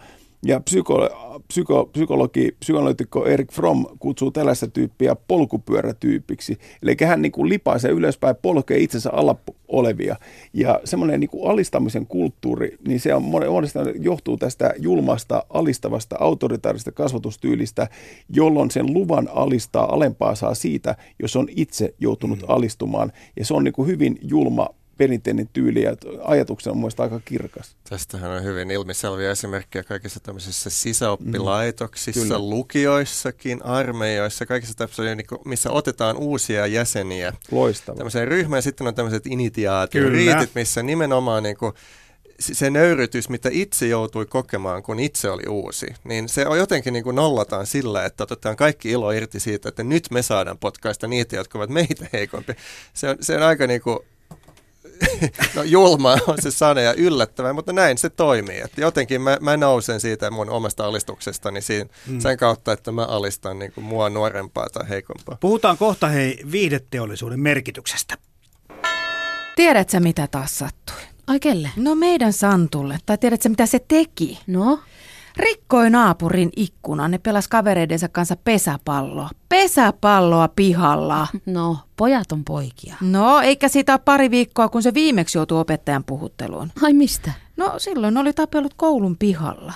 [0.47, 1.09] ja psyko,
[1.49, 6.59] psyko, psykologi, psykologitikko Erik Fromm kutsuu tällaista tyyppiä polkupyörätyypiksi.
[6.83, 9.37] Eli hän niin kuin lipaisee ylöspäin, polkee itsensä alla
[9.69, 10.17] olevia.
[10.53, 16.93] Ja semmoinen niin kuin alistamisen kulttuuri, niin se on monesta johtuu tästä julmasta, alistavasta, autoritaarista
[16.93, 17.89] kasvatustyylistä,
[18.29, 22.45] jolloin sen luvan alistaa alempaa saa siitä, jos on itse joutunut mm.
[22.49, 23.13] alistumaan.
[23.37, 24.69] Ja se on niin kuin hyvin julma
[24.99, 27.77] perinteinen tyyli ja ajatuksena on mielestäni aika kirkas.
[27.89, 35.71] Tästähän on hyvin ilmiselviä esimerkkejä kaikissa tämmöisissä sisäoppilaitoksissa, mm, lukioissakin, armeijoissa, kaikissa tämmöisissä, niin missä
[35.71, 37.33] otetaan uusia jäseniä.
[37.51, 37.97] Loistavaa.
[37.97, 41.73] Tämmöiseen ryhmään sitten on tämmöiset initiaatioriitit, missä nimenomaan niin kuin,
[42.39, 47.05] se nöyrytys, mitä itse joutui kokemaan, kun itse oli uusi, niin se on jotenkin niin
[47.05, 51.37] kuin nollataan sillä, että otetaan kaikki ilo irti siitä, että nyt me saadaan potkaista niitä,
[51.37, 52.53] jotka ovat meitä heikompi.
[52.95, 53.99] Se on, se on aika niin kuin
[55.55, 58.61] no julma on se sana ja yllättävä, mutta näin se toimii.
[58.61, 62.21] Että jotenkin mä, mä nousen siitä mun omasta alistuksestani siinä, mm.
[62.21, 65.37] sen kautta, että mä alistan niin kuin mua nuorempaa tai heikompaa.
[65.41, 68.15] Puhutaan kohta hei viideteollisuuden merkityksestä.
[69.57, 70.97] Tiedätkö mitä taas sattui?
[71.27, 71.71] Ai kelle?
[71.77, 72.99] No meidän Santulle.
[73.07, 74.39] Tai tiedätkö mitä se teki?
[74.47, 74.81] No?
[75.37, 79.31] Rikkoi naapurin ikkunan, ne pelas kavereidensa kanssa pesäpalloa.
[79.49, 81.27] Pesäpalloa pihalla.
[81.47, 82.97] No, pojat on poikia.
[83.01, 86.73] No, eikä siitä ole pari viikkoa, kun se viimeksi joutui opettajan puhutteluun.
[86.83, 87.33] Ai mistä?
[87.57, 89.73] No, silloin oli tapellut koulun pihalla.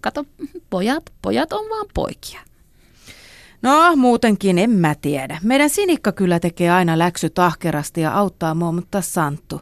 [0.00, 0.24] Kato,
[0.70, 2.40] pojat, pojat on vaan poikia.
[3.62, 5.38] No, muutenkin en mä tiedä.
[5.42, 9.60] Meidän Sinikka kyllä tekee aina läksy tahkerasti ja auttaa mua, mutta Santtu.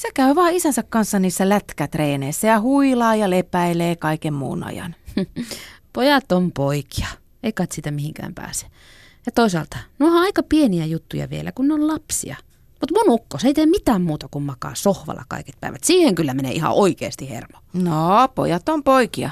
[0.00, 4.94] Se käy vaan isänsä kanssa niissä lätkätreeneissä ja huilaa ja lepäilee kaiken muun ajan.
[5.92, 7.06] Pojat on poikia.
[7.42, 8.66] Ei kat sitä mihinkään pääse.
[9.26, 12.36] Ja toisaalta, no on aika pieniä juttuja vielä, kun ne on lapsia.
[12.80, 15.84] Mutta mun ukko, se ei tee mitään muuta kuin makaa sohvalla kaiket päivät.
[15.84, 17.58] Siihen kyllä menee ihan oikeasti hermo.
[17.72, 19.30] No, pojat on poikia.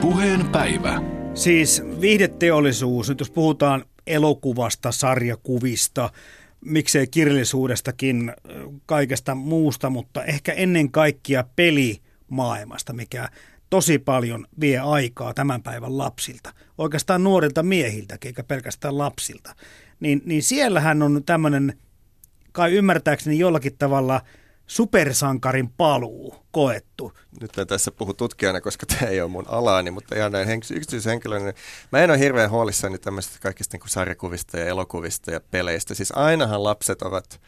[0.00, 1.02] Puheen päivä.
[1.34, 6.10] Siis viihdeteollisuus, nyt jos puhutaan elokuvasta, sarjakuvista,
[6.68, 8.32] miksei kirjallisuudestakin,
[8.86, 13.28] kaikesta muusta, mutta ehkä ennen kaikkea pelimaailmasta, mikä
[13.70, 19.54] tosi paljon vie aikaa tämän päivän lapsilta, oikeastaan nuorilta miehiltäkin, eikä pelkästään lapsilta.
[20.00, 21.78] Niin, niin siellähän on tämmöinen,
[22.52, 24.20] kai ymmärtääkseni jollakin tavalla–
[24.68, 27.12] supersankarin paluu koettu.
[27.40, 31.44] Nyt en tässä puhu tutkijana, koska tämä ei ole mun alaani, mutta ihan näin yksityishenkilönä.
[31.44, 31.54] Niin
[31.92, 35.94] mä en ole hirveän huolissani tämmöistä kaikista niin sarjakuvista ja elokuvista ja peleistä.
[35.94, 37.40] Siis ainahan lapset ovat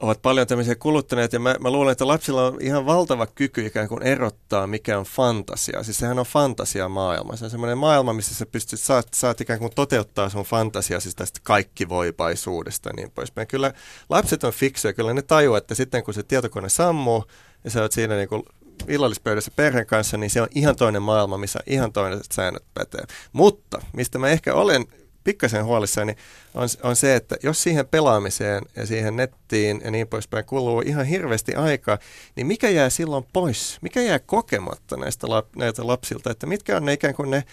[0.00, 3.88] ovat paljon tämmöisiä kuluttaneet ja mä, mä luulen, että lapsilla on ihan valtava kyky ikään
[3.88, 5.82] kuin erottaa, mikä on fantasia.
[5.82, 7.36] Siis sehän on fantasia maailma.
[7.36, 11.14] Se on semmoinen maailma, missä sä pystyt, saat, saat ikään kuin toteuttaa sun fantasia siis
[11.14, 13.48] tästä kaikkivoipaisuudesta ja niin poispäin.
[13.48, 13.72] Kyllä
[14.08, 17.24] lapset on fiksuja, kyllä ne tajuaa, että sitten kun se tietokone sammuu
[17.64, 18.42] ja sä oot siinä niin kuin
[18.88, 23.04] illallispöydässä perheen kanssa, niin se on ihan toinen maailma, missä ihan toinen säännöt pätee.
[23.32, 24.86] Mutta mistä mä ehkä olen
[25.28, 26.16] pikkasen huolissani
[26.54, 31.06] on, on se, että jos siihen pelaamiseen ja siihen nettiin ja niin poispäin kuluu ihan
[31.06, 31.98] hirveästi aikaa,
[32.36, 33.78] niin mikä jää silloin pois?
[33.82, 36.30] Mikä jää kokematta näistä, lap, näitä lapsilta?
[36.30, 37.44] Että mitkä on ne ikään kuin ne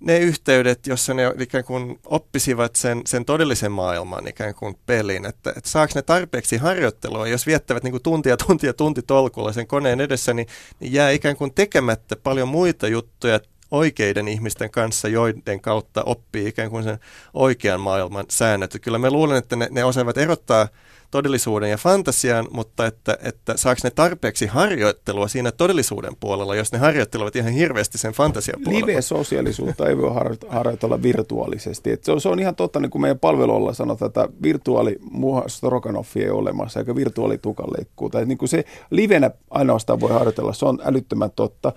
[0.00, 5.50] ne yhteydet, jossa ne ikään kuin oppisivat sen, sen todellisen maailman ikään kuin pelin, että,
[5.56, 10.00] että saako ne tarpeeksi harjoittelua, jos viettävät niin kuin tuntia, tuntia, tunti tolkulla sen koneen
[10.00, 10.46] edessä, niin,
[10.80, 13.40] niin jää ikään kuin tekemättä paljon muita juttuja
[13.74, 16.98] oikeiden ihmisten kanssa, joiden kautta oppii ikään kuin sen
[17.34, 18.76] oikean maailman säännöt.
[18.82, 20.68] Kyllä me luulen, että ne, ne osaavat erottaa
[21.10, 26.78] todellisuuden ja fantasian, mutta että, että saako ne tarpeeksi harjoittelua siinä todellisuuden puolella, jos ne
[26.78, 28.86] harjoittelevat ihan hirveästi sen fantasian puolella.
[28.86, 30.10] Live-sosiaalisuutta ei voi
[30.48, 31.90] harjoitella virtuaalisesti.
[31.90, 34.98] Et se, on, se on ihan totta, niin kuin meidän palvelulla sanotaan, että virtuaali
[35.46, 38.10] Stroganoffi ei ole olemassa, eikä virtuaali tukanleikkuu.
[38.10, 41.72] Tai niin kuin se livenä ainoastaan voi harjoitella, se on älyttömän totta.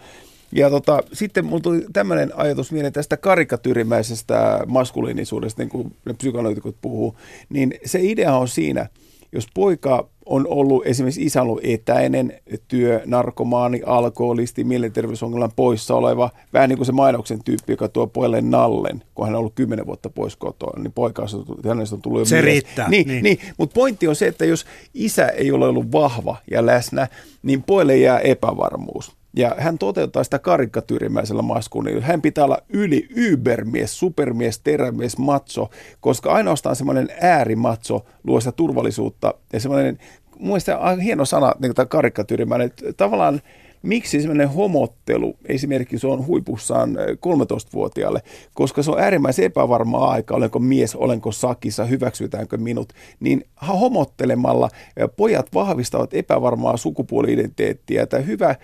[0.51, 6.75] Ja tota, sitten mulla tuli tämmöinen ajatus mieleen tästä karikatyyrimäisestä maskuliinisuudesta, niin kuin ne psykoanalyytikot
[6.81, 7.15] puhuu,
[7.49, 8.89] niin se idea on siinä,
[9.31, 12.33] jos poika on ollut esimerkiksi isä ollut etäinen
[12.67, 18.41] työ, narkomaani, alkoholisti, mielenterveysongelman poissa oleva, vähän niin kuin se mainoksen tyyppi, joka tuo pojalle
[18.41, 22.19] nallen, kun hän on ollut kymmenen vuotta pois kotoa, niin poika on, hänestä on tullut
[22.19, 22.45] jo Se mies.
[22.45, 23.23] riittää, Niin, niin.
[23.23, 23.39] niin.
[23.57, 27.07] mutta pointti on se, että jos isä ei ole ollut vahva ja läsnä,
[27.43, 29.16] niin pojalle jää epävarmuus.
[29.37, 32.05] Ja hän toteuttaa sitä karikatyyrimäisellä maskuliinilla.
[32.05, 35.69] Hän pitää olla yli ybermies, supermies, terämies, matso,
[35.99, 39.33] koska ainoastaan semmoinen äärimatso luo sitä turvallisuutta.
[39.53, 39.97] Ja semmoinen,
[40.39, 43.41] mun mielestä hieno sana, niin tämä karikatyyrimäinen, että tavallaan
[43.81, 48.21] miksi semmoinen homottelu esimerkiksi on huipussaan 13-vuotiaalle,
[48.53, 54.69] koska se on äärimmäisen epävarmaa aika, olenko mies, olenko sakissa, hyväksytäänkö minut, niin homottelemalla
[55.17, 58.05] pojat vahvistavat epävarmaa sukupuoli-identiteettiä.
[58.05, 58.55] Tämä hyvä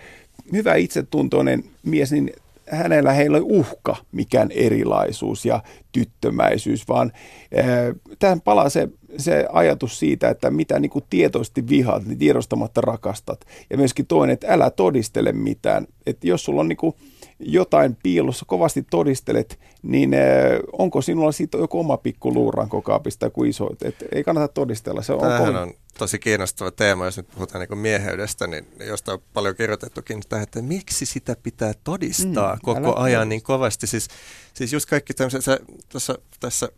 [0.52, 2.32] hyvä itsetuntoinen mies, niin
[2.70, 5.62] hänellä heillä ei uhka mikään erilaisuus ja
[5.92, 7.12] tyttömäisyys, vaan
[7.58, 7.66] äh,
[8.18, 13.44] tähän palaa se, se ajatus siitä, että mitä niin kuin tietoisesti vihaat, niin tiedostamatta rakastat.
[13.70, 15.86] Ja myöskin toinen, että älä todistele mitään.
[16.06, 16.94] Että jos sulla on niin kuin
[17.38, 20.10] jotain piilossa, kovasti todistelet, niin
[20.72, 23.70] onko sinulla siitä joku oma pikku luuranko kaapista kuin iso?
[23.84, 25.02] Et ei kannata todistella.
[25.02, 29.22] Se on, Tämähän on tosi kiinnostava teema, jos nyt puhutaan niin mieheydestä, niin josta on
[29.32, 33.86] paljon kirjoitettukin että miksi sitä pitää todistaa mm, koko ajan niin kovasti.
[33.86, 34.08] Siis,
[34.54, 35.44] siis just kaikki tämmöiset,
[35.88, 36.68] tuossa, tässä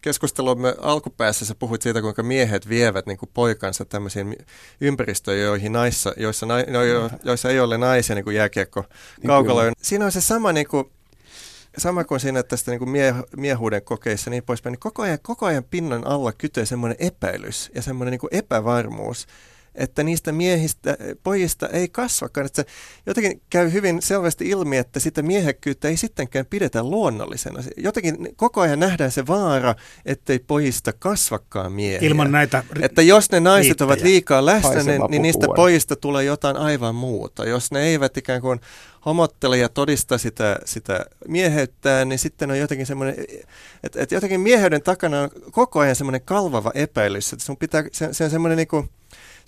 [0.00, 4.36] keskustelumme alkupäässä sä puhuit siitä, kuinka miehet vievät niin kuin poikansa tämmöisiin
[4.80, 8.84] ympäristöihin, joihin naissa, joissa, no, jo, joissa ei ole naisia, niin kuin jääkiekko
[9.26, 9.72] kaukaloon.
[9.82, 10.90] Siinä on se sama niin kuin,
[11.78, 15.46] sama kuin siinä tästä niin kuin mie, miehuuden kokeissa niin poispäin, niin koko ajan, koko
[15.46, 19.26] ajan pinnan alla kytee semmoinen epäilys ja semmoinen niin epävarmuus,
[19.74, 22.46] että niistä miehistä, pojista ei kasvakaan.
[22.46, 22.68] Että se
[23.06, 27.62] jotenkin käy hyvin selvästi ilmi, että sitä miehekkyyttä ei sittenkään pidetä luonnollisena.
[27.76, 29.74] Jotenkin koko ajan nähdään se vaara,
[30.06, 32.08] ettei pojista kasvakaan miehiä.
[32.08, 33.86] Ilman näitä ri- Että jos ne naiset liittejä.
[33.86, 37.44] ovat liikaa läsnä, niin, niin niistä pojista tulee jotain aivan muuta.
[37.44, 38.60] Jos ne eivät ikään kuin
[39.06, 43.14] homottele ja todista sitä, sitä mieheyttään, niin sitten on jotenkin semmoinen,
[43.84, 48.08] että, että jotenkin mieheyden takana on koko ajan semmoinen kalvava epäilys, että sun pitää, se,
[48.12, 48.90] se on semmoinen niin kuin,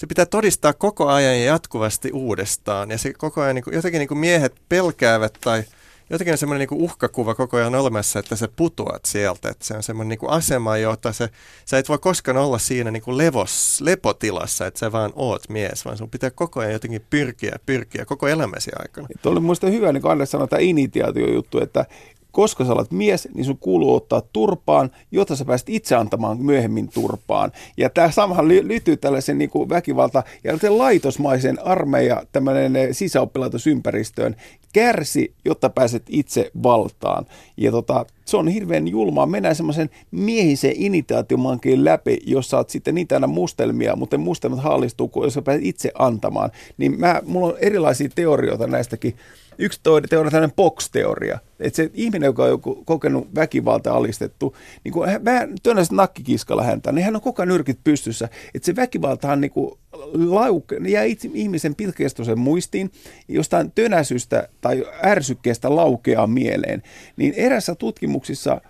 [0.03, 2.91] se pitää todistaa koko ajan ja jatkuvasti uudestaan.
[2.91, 5.65] Ja se koko ajan niin kuin, jotenkin niin kuin miehet pelkäävät tai
[6.11, 9.49] jotenkin on semmoinen niin kuin uhkakuva koko ajan olemassa, että sä putoat sieltä.
[9.49, 11.29] Että se on semmoinen niin kuin asema, jota se,
[11.65, 15.85] sä et voi koskaan olla siinä niin kuin levos, lepotilassa, että sä vaan oot mies,
[15.85, 19.09] vaan sun pitää koko ajan jotenkin pyrkiä, pyrkiä koko elämäsi aikana.
[19.23, 21.87] Tuo oli minusta hyvä, niin kuin Anders sanoi, tämä initiaatiojuttu, että
[22.33, 26.89] koska sä olet mies, niin sun kuuluu ottaa turpaan, jotta sä pääset itse antamaan myöhemmin
[26.89, 27.53] turpaan.
[27.76, 34.37] Ja tämä samahan liittyy tällaisen niin kuin väkivalta ja laitosmaisen armeija, tämmöinen sisäoppilaitosympäristöön.
[34.72, 37.26] Kärsi, jotta pääset itse valtaan.
[37.57, 39.26] Ja tota, se on hirveän julmaa.
[39.26, 45.24] Mennään semmoisen miehisen initiaatiomankin läpi, jos saat sitten niitä aina mustelmia, mutta mustelmat haalistuu, kun
[45.24, 46.51] jos sä pääset itse antamaan.
[46.76, 49.16] Niin mä, mulla on erilaisia teorioita näistäkin
[49.59, 54.93] yksi teoria on tämmöinen box-teoria, että se ihminen, joka on joku kokenut väkivalta alistettu, niin
[54.93, 55.49] kun hän vähän
[55.91, 58.29] nakkikiskalla häntä, niin hän on koko ajan nyrkit pystyssä.
[58.55, 59.79] Että se väkivaltahan niin kuin
[60.15, 62.91] lauke, jää itse ihmisen pitkäkestoisen muistiin,
[63.29, 66.83] jostain tönäsystä tai ärsykkeestä laukeaa mieleen.
[67.17, 68.61] Niin erässä tutkimuksissa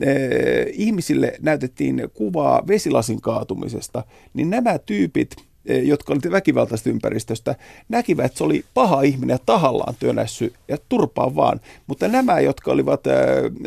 [0.00, 7.54] eh, ihmisille näytettiin kuvaa vesilasin kaatumisesta, niin nämä tyypit– jotka olivat väkivaltaisesta ympäristöstä,
[7.88, 11.60] näkivät, että se oli paha ihminen ja tahallaan työnässy ja turpaa vaan.
[11.86, 13.00] Mutta nämä, jotka olivat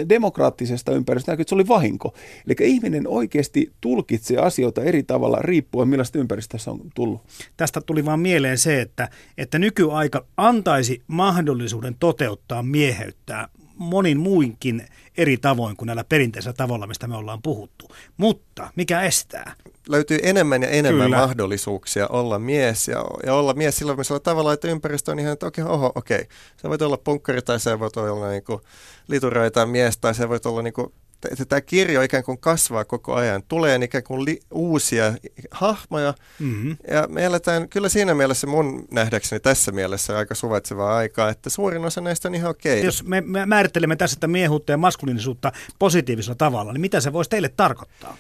[0.10, 2.14] demokraattisesta ympäristöstä, näkivät, että se oli vahinko.
[2.48, 7.22] Eli ihminen oikeasti tulkitsee asioita eri tavalla riippuen, millaista ympäristössä on tullut.
[7.58, 14.86] Tästä tuli vaan mieleen se, että, että nykyaika antaisi mahdollisuuden toteuttaa mieheyttää monin muinkin
[15.18, 17.88] eri tavoin kuin näillä perinteisillä tavoilla, mistä me ollaan puhuttu.
[18.18, 19.56] Mutta mikä estää?
[19.90, 21.18] Löytyy enemmän ja enemmän Kyllä.
[21.18, 25.64] mahdollisuuksia olla mies ja, ja olla mies sillä tavalla, että ympäristö on ihan, että okei,
[25.64, 26.28] oho, okei.
[26.62, 28.62] Sä voit olla punkkari tai se voit olla niin kuin
[29.08, 30.94] liturai tai mies tai se voit olla niin kuin,
[31.32, 33.44] että tämä kirjo ikään kuin kasvaa koko ajan.
[33.48, 35.14] Tulee ikään kuin li, uusia
[35.52, 36.78] hahmoja Mm-hmm.
[36.92, 41.86] ja me eletään kyllä siinä mielessä mun nähdäkseni tässä mielessä aika suvaitsevaa aikaa, että suurin
[41.86, 42.86] osa näistä on ihan okei.
[42.86, 47.30] Jos me, me määrittelemme tässä että miehuutta ja maskuliinisuutta positiivisella tavalla, niin mitä se voisi
[47.30, 48.18] teille tarkoittaa?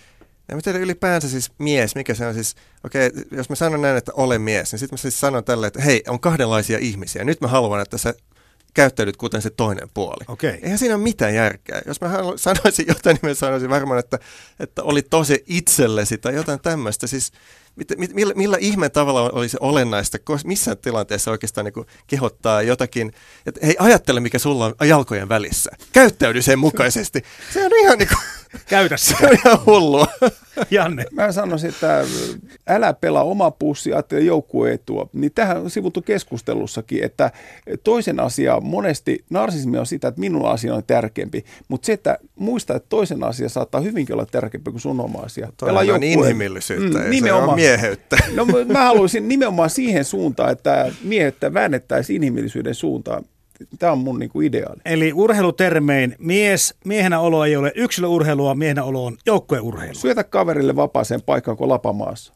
[0.47, 4.11] Ja miten ylipäänsä siis mies, mikä se on siis, okei, jos mä sanon näin, että
[4.15, 7.23] olen mies, niin sitten mä siis sanon tälle, että hei, on kahdenlaisia ihmisiä.
[7.23, 8.13] Nyt mä haluan, että sä
[8.73, 10.25] käyttäydyt kuten se toinen puoli.
[10.27, 10.59] Okei.
[10.61, 11.81] Eihän siinä ole mitään järkeä.
[11.85, 14.19] Jos mä halu- sanoisin jotain, niin mä sanoisin varmaan, että,
[14.59, 17.07] että oli tosi itsellesi tai jotain tämmöistä.
[17.07, 17.31] Siis
[17.76, 23.11] mit, mit, millä, millä ihmeen tavalla olisi olennaista missään tilanteessa oikeastaan niin kehottaa jotakin,
[23.45, 25.71] että hei ajattele mikä sulla on jalkojen välissä.
[25.93, 27.23] Käyttäydy sen mukaisesti.
[27.53, 28.19] Se on ihan, niin kuin,
[28.67, 30.07] Käytä sitä, se on ihan hullua.
[30.71, 31.05] Janne.
[31.11, 32.05] Mä sanoisin, että
[32.67, 35.09] älä pelaa oma pussi, ajattele joukkueetua.
[35.13, 37.32] Niin tähän on sivuttu keskustelussakin, että
[37.84, 42.76] toisen asia monesti, narsismi on sitä, että minun asia on tärkeämpi, mutta se, että muista,
[42.76, 45.51] että toisen asia saattaa hyvinkin olla tärkeämpi kuin sun oma asia.
[45.57, 48.18] Toinen on inhimillisyyttä, Mm, ole mieheyttä.
[48.36, 53.26] No mä haluaisin nimenomaan siihen suuntaan, että miehettä väännettäisiin inhimillisyyden suuntaan.
[53.80, 54.82] Tämä on mun niinku ideaali.
[54.86, 60.01] Eli urheilutermein mies, miehenä olo ei ole yksilöurheilua, miehenä olo on joukkueurheilua.
[60.01, 62.34] Syötä kaverille vapaaseen paikkaan kuin lapamaassa.